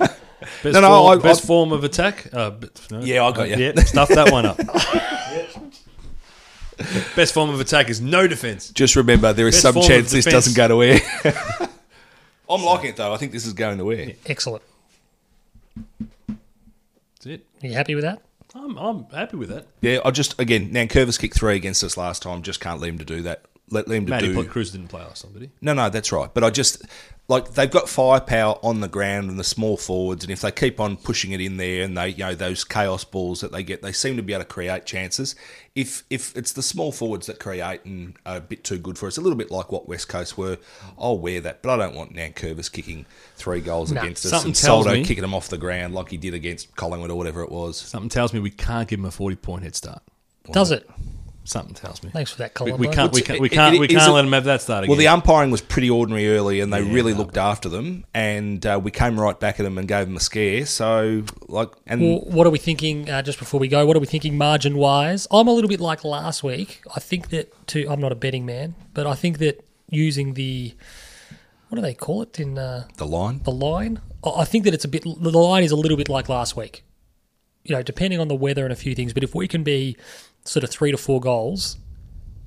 Best, 0.42 0.66
No, 0.66 0.82
no, 0.82 0.88
form, 0.90 1.20
I- 1.20 1.22
best 1.22 1.44
I- 1.44 1.48
form 1.48 1.72
of 1.72 1.84
attack. 1.84 2.28
Uh, 2.34 2.50
but- 2.52 2.92
no. 2.92 3.00
Yeah, 3.00 3.24
I 3.26 3.32
got 3.32 3.50
you. 3.50 3.56
Yeah, 3.58 3.80
stuff 3.84 4.10
that 4.10 4.32
one 4.32 4.46
up. 4.46 4.58
best 7.16 7.34
form 7.34 7.50
of 7.50 7.60
attack 7.60 7.90
is 7.90 8.02
no 8.02 8.28
defense. 8.28 8.70
Just 8.70 8.96
remember, 8.96 9.32
there 9.34 9.48
is 9.48 9.56
Best 9.56 9.62
some 9.62 9.82
chance 9.82 10.12
this 10.12 10.26
doesn't 10.26 10.56
go 10.56 10.68
to 10.68 10.84
air. 10.84 11.00
I'm 12.50 12.64
liking 12.64 12.92
it 12.92 12.96
though. 12.98 13.14
I 13.14 13.18
think 13.18 13.32
this 13.32 13.46
is 13.46 13.54
going 13.54 13.78
to 13.80 13.92
air. 13.92 14.12
Excellent. 14.26 14.62
That's 16.28 17.26
it. 17.26 17.46
Are 17.64 17.68
you 17.68 17.74
happy 17.74 17.96
with 17.96 18.04
that? 18.04 18.22
I'm, 18.54 18.78
I'm 18.78 19.06
happy 19.10 19.38
with 19.38 19.50
that. 19.50 19.68
Yeah, 19.82 20.00
I 20.06 20.12
just 20.12 20.40
again 20.40 20.72
Nankervis 20.72 21.20
kicked 21.20 21.36
three 21.36 21.56
against 21.56 21.84
us 21.84 21.98
last 21.98 22.22
time. 22.22 22.42
Just 22.42 22.60
can't 22.60 22.80
leave 22.80 22.94
him 22.94 23.00
to 23.00 23.06
do 23.06 23.22
that. 23.24 23.46
Let, 23.72 23.88
let 23.88 23.98
him 23.98 24.06
to 24.06 24.10
Matty 24.12 24.34
do. 24.34 24.44
Cruz 24.46 24.72
didn't 24.72 24.90
play 24.90 25.02
last 25.02 25.24
time, 25.24 25.34
did 25.34 25.42
he? 25.44 25.50
No, 25.62 25.74
no, 25.74 25.90
that's 25.90 26.12
right. 26.12 26.32
But 26.32 26.44
I 26.44 26.52
just 26.52 26.84
like 27.28 27.54
they've 27.56 27.72
got 27.72 27.90
firepower 27.90 28.60
on 28.62 28.82
the 28.82 28.88
ground 28.88 29.32
and 29.32 29.40
the 29.40 29.44
small 29.44 29.76
forwards, 29.76 30.24
and 30.24 30.32
if 30.32 30.42
they 30.42 30.52
keep 30.52 30.80
on 30.80 30.98
pushing 30.98 31.32
it 31.32 31.42
in 31.42 31.58
there, 31.58 31.84
and 31.84 31.98
they 31.98 32.10
you 32.10 32.20
know 32.20 32.36
those 32.36 32.64
chaos 32.64 33.04
balls 33.04 33.42
that 33.42 33.52
they 33.52 33.64
get, 33.64 33.82
they 33.82 33.92
seem 33.92 34.18
to 34.18 34.22
be 34.22 34.34
able 34.34 34.44
to 34.44 34.48
create 34.50 34.86
chances. 34.86 35.36
If 35.74 36.04
if 36.12 36.38
it's 36.38 36.54
the 36.54 36.62
small 36.62 36.92
forwards 36.92 37.26
that 37.26 37.40
create 37.40 37.84
and 37.86 38.16
are 38.28 38.38
a 38.38 38.42
bit 38.42 38.64
too 38.64 38.78
good 38.78 39.00
for 39.00 39.08
us, 39.08 39.18
a 39.18 39.22
little 39.22 39.38
bit 39.38 39.50
like 39.50 39.72
what 39.72 39.88
West 39.88 40.10
Coast 40.10 40.38
were, 40.38 40.60
I'll 41.00 41.18
wear 41.18 41.42
that. 41.42 41.64
But 41.64 41.72
I 41.72 41.78
don't 41.88 41.96
want 41.96 42.14
Nankervis 42.14 42.72
kicking 42.72 43.08
three 43.36 43.62
goals 43.62 43.92
No. 43.92 44.02
against 44.02 44.26
us 44.26 44.30
Something 44.32 44.50
and 44.50 44.56
tells 44.56 44.86
Soldo 44.86 45.00
me- 45.00 45.04
kicking 45.06 45.24
them 45.24 45.34
off 45.34 45.50
the 45.50 45.58
ground 45.58 45.96
like 45.96 46.10
he 46.12 46.18
did 46.18 46.36
against 46.36 46.76
Collingwood 46.76 47.10
or 47.10 47.18
whatever 47.18 47.42
it 47.42 47.52
was. 47.52 47.78
Something 47.78 48.10
tells 48.10 48.32
me 48.32 48.40
we 48.40 48.52
can't 48.52 48.88
give 48.88 49.00
him 49.00 49.06
a 49.06 49.12
40 49.12 49.36
point 49.38 49.64
head 49.64 49.76
start. 49.76 50.04
Does 50.52 50.70
it? 50.70 50.88
Something 51.48 51.76
tells 51.76 52.02
me. 52.04 52.10
Thanks 52.10 52.32
for 52.32 52.40
that, 52.40 52.60
We, 52.60 52.72
Colin. 52.72 52.78
we 52.82 52.88
can't. 52.88 53.14
We 53.14 53.22
can't. 53.22 53.40
We 53.40 53.50
can't. 53.50 53.76
it- 53.76 53.80
We 53.80 53.88
can't 53.88 54.12
let 54.12 54.26
him 54.26 54.32
have 54.34 54.46
that 54.46 54.62
start 54.64 54.84
again. 54.84 54.90
Well, 54.90 54.98
the 54.98 55.08
umpiring 55.08 55.52
was 55.52 55.62
pretty 55.62 55.90
ordinary 55.92 56.28
early, 56.36 56.60
and 56.60 56.74
they 56.74 56.82
Yeah, 56.82 56.92
really 56.94 57.14
no, 57.14 57.20
looked 57.20 57.38
after 57.38 57.70
them, 57.70 58.04
and 58.16 58.66
uh, 58.66 58.80
we 58.84 58.90
came 58.90 59.20
right 59.20 59.40
back 59.40 59.60
at 59.60 59.64
them 59.64 59.78
and 59.78 59.88
gave 59.88 60.08
them 60.08 60.16
a 60.18 60.20
scare. 60.20 60.66
So, 60.66 61.24
like, 61.48 61.70
and 61.86 62.02
Well, 62.02 62.20
what 62.22 62.48
are 62.48 62.50
we 62.50 62.58
thinking? 62.58 63.10
Uh, 63.10 63.22
just 63.22 63.38
before 63.38 63.60
we 63.60 63.68
go, 63.68 63.86
what 63.86 63.96
are 63.96 64.00
we 64.00 64.08
thinking 64.08 64.38
margin 64.38 64.76
wise? 64.76 65.28
I'm 65.30 65.48
a 65.48 65.52
little 65.54 65.70
bit 65.70 65.80
like 65.80 66.04
last 66.04 66.44
week. 66.44 66.82
I 66.96 67.00
think 67.00 67.30
that 67.30 67.54
to 67.68 67.86
I'm 67.90 68.02
not 68.02 68.12
a 68.12 68.16
betting 68.16 68.46
man, 68.46 68.74
but 68.96 69.06
I 69.06 69.14
think 69.14 69.38
that 69.38 69.64
using 69.90 70.34
the 70.34 70.74
what 71.70 71.76
do 71.76 71.82
they 71.82 71.94
call 71.94 72.24
it 72.24 72.40
in 72.40 72.58
uh, 72.58 72.88
the 72.98 73.06
line. 73.06 73.42
the 73.44 73.52
line? 73.52 74.02
I 74.24 74.30
I 74.42 74.46
think 74.46 74.64
that 74.66 74.74
it's 74.74 74.86
a 74.86 74.88
bit. 74.88 75.04
The 75.04 75.32
line 75.32 75.64
is 75.64 75.72
a 75.72 75.76
little 75.76 75.98
bit 75.98 76.10
like 76.10 76.28
last 76.28 76.56
week. 76.58 76.84
You 77.64 77.76
know, 77.76 77.84
depending 77.84 78.20
on 78.20 78.28
the 78.28 78.36
weather 78.36 78.64
and 78.64 78.74
a 78.74 78.76
few 78.76 78.94
things. 78.96 79.14
But 79.14 79.24
if 79.24 79.34
we 79.36 79.48
can 79.48 79.64
be 79.64 79.98
sort 80.46 80.64
of 80.64 80.70
three 80.70 80.92
to 80.92 80.98
four 80.98 81.20
goals, 81.20 81.78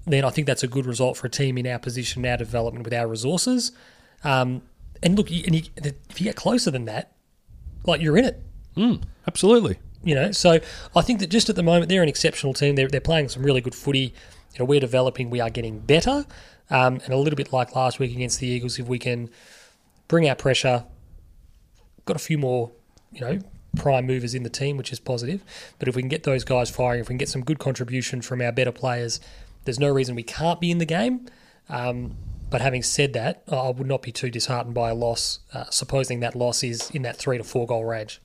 then 0.06 0.24
I 0.24 0.30
think 0.30 0.46
that's 0.46 0.62
a 0.62 0.68
good 0.68 0.86
result 0.86 1.16
for 1.16 1.26
a 1.26 1.30
team 1.30 1.58
in 1.58 1.66
our 1.66 1.78
position, 1.78 2.24
our 2.24 2.36
development 2.36 2.84
with 2.84 2.94
our 2.94 3.06
resources. 3.06 3.72
Um, 4.24 4.62
and 5.02 5.16
look, 5.16 5.30
and 5.30 5.54
you, 5.54 5.62
if 5.76 6.20
you 6.20 6.24
get 6.24 6.36
closer 6.36 6.70
than 6.70 6.86
that, 6.86 7.12
like 7.84 8.00
you're 8.00 8.16
in 8.16 8.24
it. 8.24 8.42
Absolutely. 9.26 9.78
You 10.02 10.14
know, 10.14 10.30
so 10.32 10.60
I 10.94 11.02
think 11.02 11.20
that 11.20 11.28
just 11.28 11.48
at 11.50 11.56
the 11.56 11.62
moment 11.62 11.88
they're 11.88 12.02
an 12.02 12.08
exceptional 12.08 12.54
team. 12.54 12.76
They're 12.76 12.88
they're 12.88 13.00
playing 13.00 13.28
some 13.28 13.42
really 13.42 13.60
good 13.60 13.74
footy. 13.74 14.14
You 14.54 14.60
know, 14.60 14.64
we're 14.64 14.80
developing. 14.80 15.28
We 15.28 15.40
are 15.40 15.50
getting 15.50 15.80
better, 15.80 16.24
um, 16.70 17.00
and 17.04 17.12
a 17.12 17.16
little 17.16 17.36
bit 17.36 17.52
like 17.52 17.74
last 17.74 17.98
week 17.98 18.12
against 18.12 18.40
the 18.40 18.46
Eagles, 18.46 18.78
if 18.78 18.86
we 18.86 18.98
can 18.98 19.28
bring 20.06 20.28
our 20.28 20.36
pressure, 20.36 20.84
got 22.04 22.16
a 22.16 22.20
few 22.20 22.38
more, 22.38 22.70
you 23.12 23.20
know, 23.20 23.38
prime 23.78 24.06
movers 24.06 24.34
in 24.34 24.42
the 24.42 24.50
team, 24.50 24.76
which 24.76 24.92
is 24.92 25.00
positive. 25.00 25.42
But 25.78 25.88
if 25.88 25.96
we 25.96 26.02
can 26.02 26.08
get 26.08 26.24
those 26.24 26.44
guys 26.44 26.68
firing, 26.70 27.00
if 27.00 27.08
we 27.08 27.12
can 27.12 27.18
get 27.18 27.28
some 27.28 27.42
good 27.42 27.58
contribution 27.58 28.20
from 28.20 28.42
our 28.42 28.52
better 28.52 28.72
players, 28.72 29.20
there's 29.64 29.78
no 29.78 29.88
reason 29.88 30.14
we 30.14 30.22
can't 30.22 30.60
be 30.60 30.70
in 30.70 30.78
the 30.78 30.84
game. 30.84 31.26
Um, 31.68 32.16
but 32.50 32.60
having 32.60 32.82
said 32.82 33.12
that, 33.12 33.42
I 33.50 33.70
would 33.70 33.86
not 33.86 34.02
be 34.02 34.12
too 34.12 34.30
disheartened 34.30 34.74
by 34.74 34.90
a 34.90 34.94
loss, 34.94 35.40
uh, 35.52 35.64
supposing 35.70 36.20
that 36.20 36.34
loss 36.34 36.62
is 36.62 36.90
in 36.90 37.02
that 37.02 37.16
three 37.16 37.38
to 37.38 37.44
four 37.44 37.66
goal 37.66 37.84
range. 37.84 38.20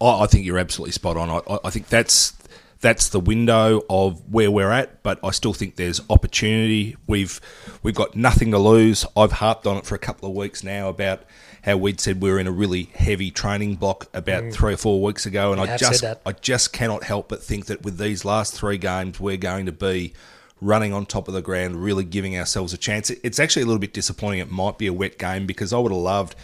I, 0.00 0.26
think 0.26 0.44
you're 0.44 0.58
absolutely 0.58 0.92
spot 0.92 1.16
on. 1.16 1.30
I- 1.30 1.58
I 1.64 1.70
think 1.70 1.88
that's 1.88 2.34
that's 2.80 3.08
the 3.08 3.20
window 3.20 3.82
of 3.88 4.22
where 4.32 4.50
we're 4.50 4.70
at, 4.70 5.02
but 5.02 5.18
I 5.24 5.30
still 5.30 5.54
think 5.54 5.76
there's 5.76 6.00
opportunity. 6.10 6.96
We've 7.06 7.40
we've 7.82 7.94
got 7.94 8.14
nothing 8.14 8.50
to 8.50 8.58
lose. 8.58 9.06
I've 9.16 9.32
harped 9.32 9.66
on 9.66 9.78
it 9.78 9.86
for 9.86 9.94
a 9.94 9.98
couple 9.98 10.28
of 10.28 10.36
weeks 10.36 10.62
now 10.62 10.90
about 10.90 11.22
how 11.66 11.76
we'd 11.76 12.00
said 12.00 12.22
we 12.22 12.30
were 12.30 12.38
in 12.38 12.46
a 12.46 12.52
really 12.52 12.84
heavy 12.94 13.30
training 13.30 13.74
block 13.74 14.08
about 14.14 14.52
three 14.52 14.72
or 14.72 14.76
four 14.78 15.02
weeks 15.02 15.26
ago, 15.26 15.52
and 15.52 15.60
I 15.60 15.76
just. 15.76 16.02
I 16.04 16.32
just 16.32 16.72
cannot 16.72 17.02
help 17.04 17.28
but 17.28 17.42
think 17.42 17.66
that 17.66 17.82
with 17.82 17.98
these 17.98 18.24
last 18.24 18.54
three 18.54 18.78
games, 18.78 19.20
we're 19.20 19.36
going 19.36 19.66
to 19.66 19.72
be 19.72 20.14
running 20.60 20.92
on 20.94 21.04
top 21.04 21.28
of 21.28 21.34
the 21.34 21.42
ground, 21.42 21.82
really 21.82 22.04
giving 22.04 22.38
ourselves 22.38 22.72
a 22.72 22.78
chance. 22.78 23.10
It's 23.10 23.38
actually 23.38 23.62
a 23.62 23.66
little 23.66 23.80
bit 23.80 23.92
disappointing. 23.92 24.38
It 24.40 24.50
might 24.50 24.78
be 24.78 24.86
a 24.86 24.92
wet 24.92 25.18
game 25.18 25.44
because 25.44 25.72
I 25.72 25.78
would 25.78 25.92
have 25.92 26.00
loved 26.00 26.34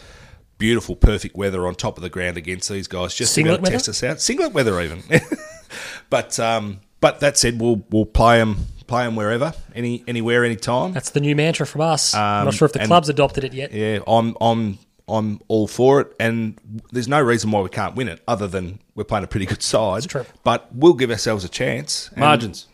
beautiful, 0.59 0.95
perfect 0.97 1.35
weather 1.37 1.67
on 1.67 1.75
top 1.77 1.97
of 1.97 2.03
the 2.03 2.11
ground 2.11 2.37
against 2.37 2.69
these 2.69 2.87
guys 2.89 3.15
just 3.15 3.33
Singlet 3.33 3.65
to 3.65 3.71
test 3.71 3.89
us 3.89 4.03
out. 4.03 4.21
Singlet 4.21 4.53
weather, 4.53 4.81
even. 4.81 5.03
but 6.11 6.39
um, 6.39 6.81
but 7.01 7.21
that 7.21 7.39
said, 7.39 7.61
we'll 7.61 7.83
we'll 7.91 8.07
play 8.07 8.39
them 8.39 8.67
play 8.87 9.05
them 9.05 9.17
wherever, 9.17 9.55
any 9.75 10.05
anywhere, 10.07 10.45
anytime. 10.45 10.93
That's 10.93 11.11
the 11.11 11.21
new 11.21 11.35
mantra 11.37 11.67
from 11.67 11.81
us. 11.83 12.15
I'm 12.15 12.41
Um, 12.41 12.45
not 12.47 12.55
sure 12.55 12.67
if 12.67 12.73
the 12.73 12.81
and- 12.81 12.89
club's 12.89 13.09
adopted 13.09 13.45
it 13.45 13.55
yet. 13.55 13.73
Yeah, 13.73 14.01
I'm 14.07 14.37
I'm 14.41 14.79
I'm 15.09 15.41
all 15.49 15.67
for 15.67 16.01
it, 16.01 16.13
and 16.21 16.59
there's 16.93 17.09
no 17.09 17.21
reason 17.21 17.51
why 17.51 17.61
we 17.61 17.69
can't 17.69 17.95
win 17.95 18.09
it, 18.09 18.23
other 18.27 18.47
than 18.49 18.79
we're 18.95 19.05
playing 19.05 19.25
a 19.25 19.29
pretty 19.29 19.47
good 19.47 19.63
side. 19.63 20.09
true. 20.09 20.25
But 20.45 20.75
we'll 20.75 20.95
give 20.95 21.11
ourselves 21.11 21.45
a 21.45 21.49
chance. 21.49 22.11
Margins. 22.17 22.67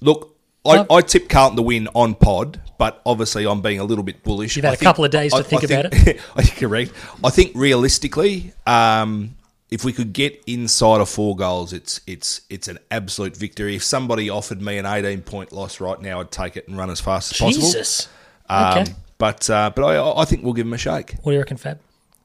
Look, 0.00 0.36
I. 0.64 0.84
I 0.90 1.00
tip 1.00 1.28
Carlton 1.28 1.56
to 1.56 1.62
win 1.62 1.88
on 1.94 2.14
pod, 2.14 2.60
but 2.78 3.00
obviously 3.06 3.46
I'm 3.46 3.62
being 3.62 3.80
a 3.80 3.84
little 3.84 4.04
bit 4.04 4.22
bullish. 4.22 4.56
You've 4.56 4.64
had 4.64 4.72
I 4.72 4.74
a 4.74 4.78
couple 4.78 5.04
of 5.04 5.10
days 5.10 5.32
to 5.32 5.42
think 5.42 5.62
about 5.62 5.86
it. 5.92 6.20
I 6.36 6.42
think 6.42 6.58
correct. 6.58 6.92
I 7.24 7.30
think 7.30 7.52
realistically, 7.54 8.52
um, 8.66 9.36
if 9.70 9.84
we 9.84 9.92
could 9.92 10.12
get 10.12 10.42
inside 10.46 11.00
of 11.00 11.08
four 11.08 11.34
goals, 11.34 11.72
it's 11.72 12.00
it's 12.06 12.42
it's 12.50 12.68
an 12.68 12.78
absolute 12.90 13.36
victory. 13.36 13.74
If 13.76 13.82
somebody 13.84 14.28
offered 14.30 14.60
me 14.60 14.78
an 14.78 14.86
18 14.86 15.22
point 15.22 15.52
loss 15.52 15.80
right 15.80 16.00
now, 16.00 16.20
I'd 16.20 16.30
take 16.30 16.56
it 16.56 16.68
and 16.68 16.76
run 16.76 16.90
as 16.90 17.00
fast 17.00 17.32
as 17.32 17.38
possible. 17.38 17.66
Jesus. 17.66 18.08
Um, 18.48 18.78
Okay. 18.78 18.92
But 19.22 19.48
uh, 19.48 19.70
but 19.72 19.84
I, 19.84 20.22
I 20.22 20.24
think 20.24 20.42
we'll 20.42 20.52
give 20.52 20.66
them 20.66 20.72
a 20.72 20.78
shake. 20.78 21.14
What 21.22 21.30
do 21.30 21.34
you 21.34 21.38
reckon, 21.38 21.56
Fab? 21.56 21.78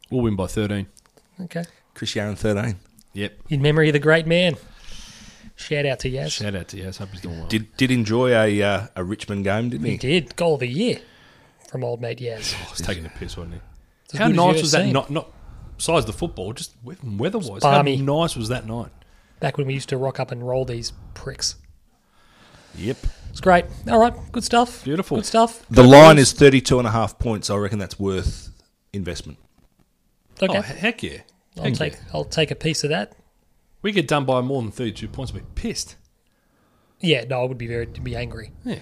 We'll 0.09 0.23
win 0.23 0.35
by 0.35 0.47
13. 0.47 0.87
Okay. 1.41 1.63
Chris 1.93 2.15
Yarran 2.15 2.35
13. 2.35 2.75
Yep. 3.13 3.39
In 3.49 3.61
memory 3.61 3.89
of 3.89 3.93
the 3.93 3.99
great 3.99 4.25
man. 4.25 4.55
Shout 5.55 5.85
out 5.85 5.99
to 5.99 6.09
Yaz. 6.09 6.31
Shout 6.31 6.55
out 6.55 6.69
to 6.69 6.77
Yaz. 6.77 6.97
Hope 6.97 7.09
he's 7.09 7.21
going 7.21 7.37
well. 7.37 7.47
Did 7.49 7.77
did 7.77 7.91
enjoy 7.91 8.31
a 8.31 8.63
uh, 8.63 8.87
a 8.95 9.03
Richmond 9.03 9.43
game, 9.43 9.69
didn't 9.69 9.85
he? 9.85 9.91
He 9.91 9.97
did. 9.97 10.35
Goal 10.35 10.55
of 10.55 10.61
the 10.61 10.67
year 10.67 10.99
from 11.69 11.83
old 11.83 12.01
mate 12.01 12.17
Yaz. 12.17 12.55
I 12.65 12.71
was 12.71 12.79
taking 12.79 13.05
a 13.05 13.09
piss, 13.09 13.37
wasn't 13.37 13.53
he? 13.53 13.61
It's 14.05 14.17
How 14.17 14.29
nice 14.29 14.59
was 14.59 14.71
that? 14.71 14.85
seen. 14.85 14.93
Not 14.93 15.11
not 15.11 15.31
besides 15.77 16.07
the 16.07 16.13
football, 16.13 16.51
just 16.53 16.73
weather 16.83 17.37
wise. 17.37 17.61
How 17.61 17.73
balmy. 17.73 17.97
nice 17.97 18.35
was 18.35 18.49
that 18.49 18.65
night? 18.65 18.89
Back 19.39 19.59
when 19.59 19.67
we 19.67 19.75
used 19.75 19.89
to 19.89 19.97
rock 19.97 20.19
up 20.19 20.31
and 20.31 20.47
roll 20.47 20.65
these 20.65 20.93
pricks. 21.13 21.57
Yep. 22.75 22.97
It's 23.37 23.41
great. 23.43 23.65
All 23.87 23.99
right. 23.99 24.15
Good 24.31 24.43
stuff. 24.43 24.83
Beautiful. 24.83 25.17
Good 25.17 25.27
stuff. 25.27 25.63
The 25.69 25.83
line 25.83 26.17
is 26.17 26.31
32 26.31 26.79
and 26.79 26.87
a 26.87 26.91
half 26.91 27.19
points. 27.19 27.51
I 27.51 27.55
reckon 27.57 27.77
that's 27.77 27.99
worth 27.99 28.49
investment. 28.93 29.37
Okay. 30.41 30.57
Oh, 30.57 30.61
heck 30.63 31.03
yeah. 31.03 31.19
I'll 31.55 31.65
Heck 31.65 31.75
take 31.75 31.93
yeah. 31.93 31.99
I'll 32.15 32.25
take 32.25 32.49
a 32.49 32.55
piece 32.55 32.83
of 32.83 32.89
that. 32.89 33.13
We 33.83 33.91
get 33.91 34.07
done 34.07 34.25
by 34.25 34.41
more 34.41 34.63
than 34.63 34.71
32 34.71 35.07
points, 35.09 35.31
I'd 35.31 35.41
be 35.41 35.45
pissed. 35.53 35.97
Yeah, 36.99 37.25
no, 37.25 37.43
I 37.43 37.45
would 37.45 37.59
be 37.59 37.67
very 37.67 37.85
be 37.85 38.15
angry. 38.15 38.53
Yeah. 38.65 38.79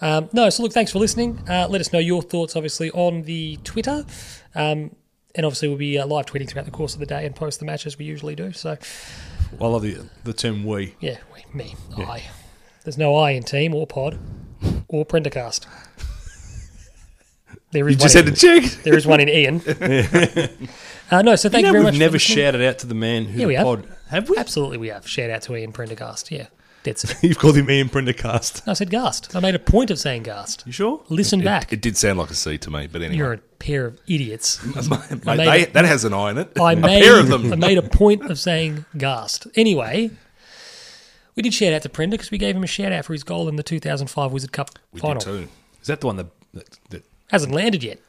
Um, 0.00 0.30
no, 0.32 0.48
so 0.48 0.62
look, 0.62 0.72
thanks 0.72 0.90
for 0.90 1.00
listening. 1.00 1.46
Uh, 1.46 1.68
let 1.68 1.82
us 1.82 1.92
know 1.92 1.98
your 1.98 2.22
thoughts, 2.22 2.56
obviously, 2.56 2.90
on 2.92 3.24
the 3.24 3.58
Twitter. 3.62 4.06
Um, 4.54 4.96
and 5.34 5.44
obviously, 5.44 5.68
we'll 5.68 5.76
be 5.76 5.98
uh, 5.98 6.06
live 6.06 6.24
tweeting 6.24 6.48
throughout 6.48 6.64
the 6.64 6.70
course 6.70 6.94
of 6.94 7.00
the 7.00 7.06
day 7.06 7.26
and 7.26 7.36
post 7.36 7.60
the 7.60 7.66
match 7.66 7.86
as 7.86 7.98
we 7.98 8.06
usually 8.06 8.34
do. 8.34 8.52
So, 8.52 8.78
I 9.60 9.66
love 9.66 9.82
the 9.82 10.08
the 10.24 10.32
term 10.32 10.64
we. 10.64 10.94
yeah, 10.98 11.18
we, 11.34 11.44
me, 11.52 11.74
I. 11.98 12.22
There's 12.88 12.96
no 12.96 13.16
I 13.16 13.32
in 13.32 13.42
team 13.42 13.74
or 13.74 13.86
pod 13.86 14.18
or 14.88 15.04
Prendercast. 15.04 15.66
There 17.72 17.86
is 17.86 17.96
You 17.96 18.00
just 18.00 18.14
one 18.14 18.24
had 18.24 18.28
in, 18.28 18.34
to 18.34 18.40
check. 18.40 18.82
there 18.82 18.96
is 18.96 19.06
one 19.06 19.20
in 19.20 19.28
Ian. 19.28 19.60
uh, 21.10 21.20
no, 21.20 21.36
so 21.36 21.50
thank 21.50 21.66
you, 21.66 21.66
You 21.66 21.72
know, 21.72 21.72
very 21.72 21.72
we've 21.72 21.82
much. 21.84 21.92
for 21.94 21.98
never 21.98 22.18
shouted 22.18 22.62
out 22.66 22.78
to 22.78 22.86
the 22.86 22.94
man 22.94 23.26
who 23.26 23.40
Yeah, 23.40 23.46
we 23.46 23.52
the 23.56 23.58
have. 23.58 23.66
pod. 23.66 23.88
Have 24.08 24.30
we? 24.30 24.38
Absolutely, 24.38 24.78
we 24.78 24.88
have. 24.88 25.06
Shout 25.06 25.28
out 25.28 25.42
to 25.42 25.54
Ian 25.54 25.72
Prendergast. 25.72 26.30
Yeah, 26.30 26.46
that's 26.82 27.04
it. 27.04 27.18
You've 27.22 27.38
called 27.38 27.58
him 27.58 27.70
Ian 27.70 27.90
Prendergast. 27.90 28.66
No, 28.66 28.70
I 28.70 28.74
said 28.74 28.88
Gast. 28.88 29.36
I 29.36 29.40
made 29.40 29.54
a 29.54 29.58
point 29.58 29.90
of 29.90 29.98
saying 29.98 30.22
Gast. 30.22 30.62
You 30.64 30.72
sure? 30.72 31.02
Listen 31.10 31.42
back. 31.44 31.64
It, 31.70 31.74
it 31.74 31.82
did 31.82 31.98
sound 31.98 32.18
like 32.18 32.30
a 32.30 32.34
C 32.34 32.56
to 32.56 32.70
me, 32.70 32.86
but 32.86 33.02
anyway. 33.02 33.18
You're 33.18 33.32
a 33.34 33.38
pair 33.58 33.84
of 33.84 34.00
idiots. 34.08 34.64
Mate, 34.88 35.28
I 35.28 35.36
they- 35.36 35.60
it- 35.64 35.74
that 35.74 35.84
has 35.84 36.06
an 36.06 36.14
I 36.14 36.30
in 36.30 36.38
it. 36.38 36.58
I 36.58 36.72
a 36.72 36.76
made, 36.76 37.02
a 37.02 37.04
pair 37.04 37.20
of 37.20 37.28
them. 37.28 37.52
I 37.52 37.56
made 37.56 37.76
a 37.76 37.82
point 37.82 38.30
of 38.30 38.38
saying 38.38 38.86
Gast. 38.96 39.46
Anyway, 39.56 40.10
we 41.38 41.42
did 41.42 41.54
shout 41.54 41.72
out 41.72 41.82
to 41.82 41.88
Prenda 41.88 42.10
because 42.10 42.30
we 42.30 42.36
gave 42.36 42.54
him 42.56 42.64
a 42.64 42.66
shout 42.66 42.90
out 42.92 43.04
for 43.04 43.12
his 43.14 43.22
goal 43.24 43.48
in 43.48 43.56
the 43.56 43.62
2005 43.62 44.32
Wizard 44.32 44.52
Cup 44.52 44.70
we 44.92 45.00
final. 45.00 45.20
did 45.20 45.24
too. 45.24 45.48
Is 45.80 45.86
that 45.86 46.00
the 46.00 46.06
one 46.08 46.16
that, 46.16 46.26
that, 46.52 46.78
that 46.90 47.04
Hasn't 47.30 47.54
landed 47.54 47.82
yet. 47.84 48.00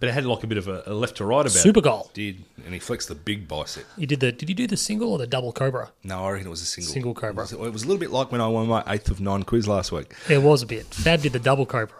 but 0.00 0.08
it 0.08 0.12
had 0.12 0.24
like 0.26 0.42
a 0.42 0.46
bit 0.48 0.58
of 0.58 0.66
a, 0.68 0.82
a 0.86 0.92
left 0.92 1.18
to 1.18 1.24
right 1.24 1.42
about 1.42 1.52
Super 1.52 1.78
it. 1.78 1.84
goal. 1.84 2.10
Did 2.14 2.42
and 2.64 2.74
he 2.74 2.80
flexed 2.80 3.08
the 3.08 3.14
big 3.14 3.46
bicep. 3.46 3.84
You 3.96 4.06
did 4.08 4.20
the? 4.20 4.32
Did 4.32 4.48
you 4.48 4.54
do 4.56 4.66
the 4.66 4.76
single 4.76 5.12
or 5.12 5.18
the 5.18 5.26
double 5.26 5.52
cobra? 5.52 5.90
No, 6.02 6.24
I 6.24 6.30
reckon 6.32 6.48
it 6.48 6.50
was 6.50 6.62
a 6.62 6.66
single. 6.66 6.92
Single 6.92 7.14
cobra. 7.14 7.44
It 7.44 7.52
was, 7.58 7.66
it 7.68 7.72
was 7.72 7.82
a 7.84 7.86
little 7.86 8.00
bit 8.00 8.10
like 8.10 8.32
when 8.32 8.40
I 8.40 8.48
won 8.48 8.66
my 8.66 8.82
eighth 8.88 9.08
of 9.10 9.20
nine 9.20 9.44
quiz 9.44 9.68
last 9.68 9.92
week. 9.92 10.12
There 10.26 10.40
was 10.40 10.62
a 10.62 10.66
bit. 10.66 10.86
Fab 10.86 11.22
did 11.22 11.32
the 11.32 11.38
double 11.38 11.64
cobra. 11.66 11.94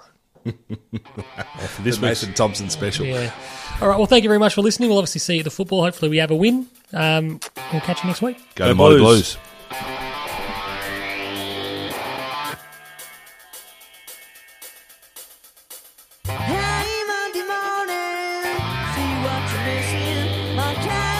For 0.44 1.83
this 1.83 1.99
The 1.99 2.07
week's 2.07 2.27
Thompson 2.35 2.71
special. 2.71 3.07
Yeah. 3.07 3.31
All 3.81 3.88
right. 3.88 3.97
Well, 3.99 4.07
thank 4.07 4.23
you 4.25 4.29
very 4.31 4.38
much 4.40 4.55
for 4.55 4.62
listening. 4.62 4.88
We'll 4.88 4.99
obviously 4.99 5.18
see 5.21 5.35
you 5.35 5.40
at 5.40 5.44
the 5.44 5.51
football. 5.51 5.83
Hopefully, 5.83 6.09
we 6.11 6.16
have 6.18 6.31
a 6.31 6.37
win. 6.37 6.66
Um, 6.92 7.38
we'll 7.73 7.83
catch 7.83 8.03
you 8.03 8.09
next 8.09 8.23
week. 8.23 8.38
Go, 8.55 8.64
Go 8.64 8.68
to 8.68 8.75
Mighty 8.75 8.97
Blues. 8.99 9.37
Blues. 9.71 10.08
promise 19.68 19.92
you 19.92 20.57
I'll. 20.57 21.17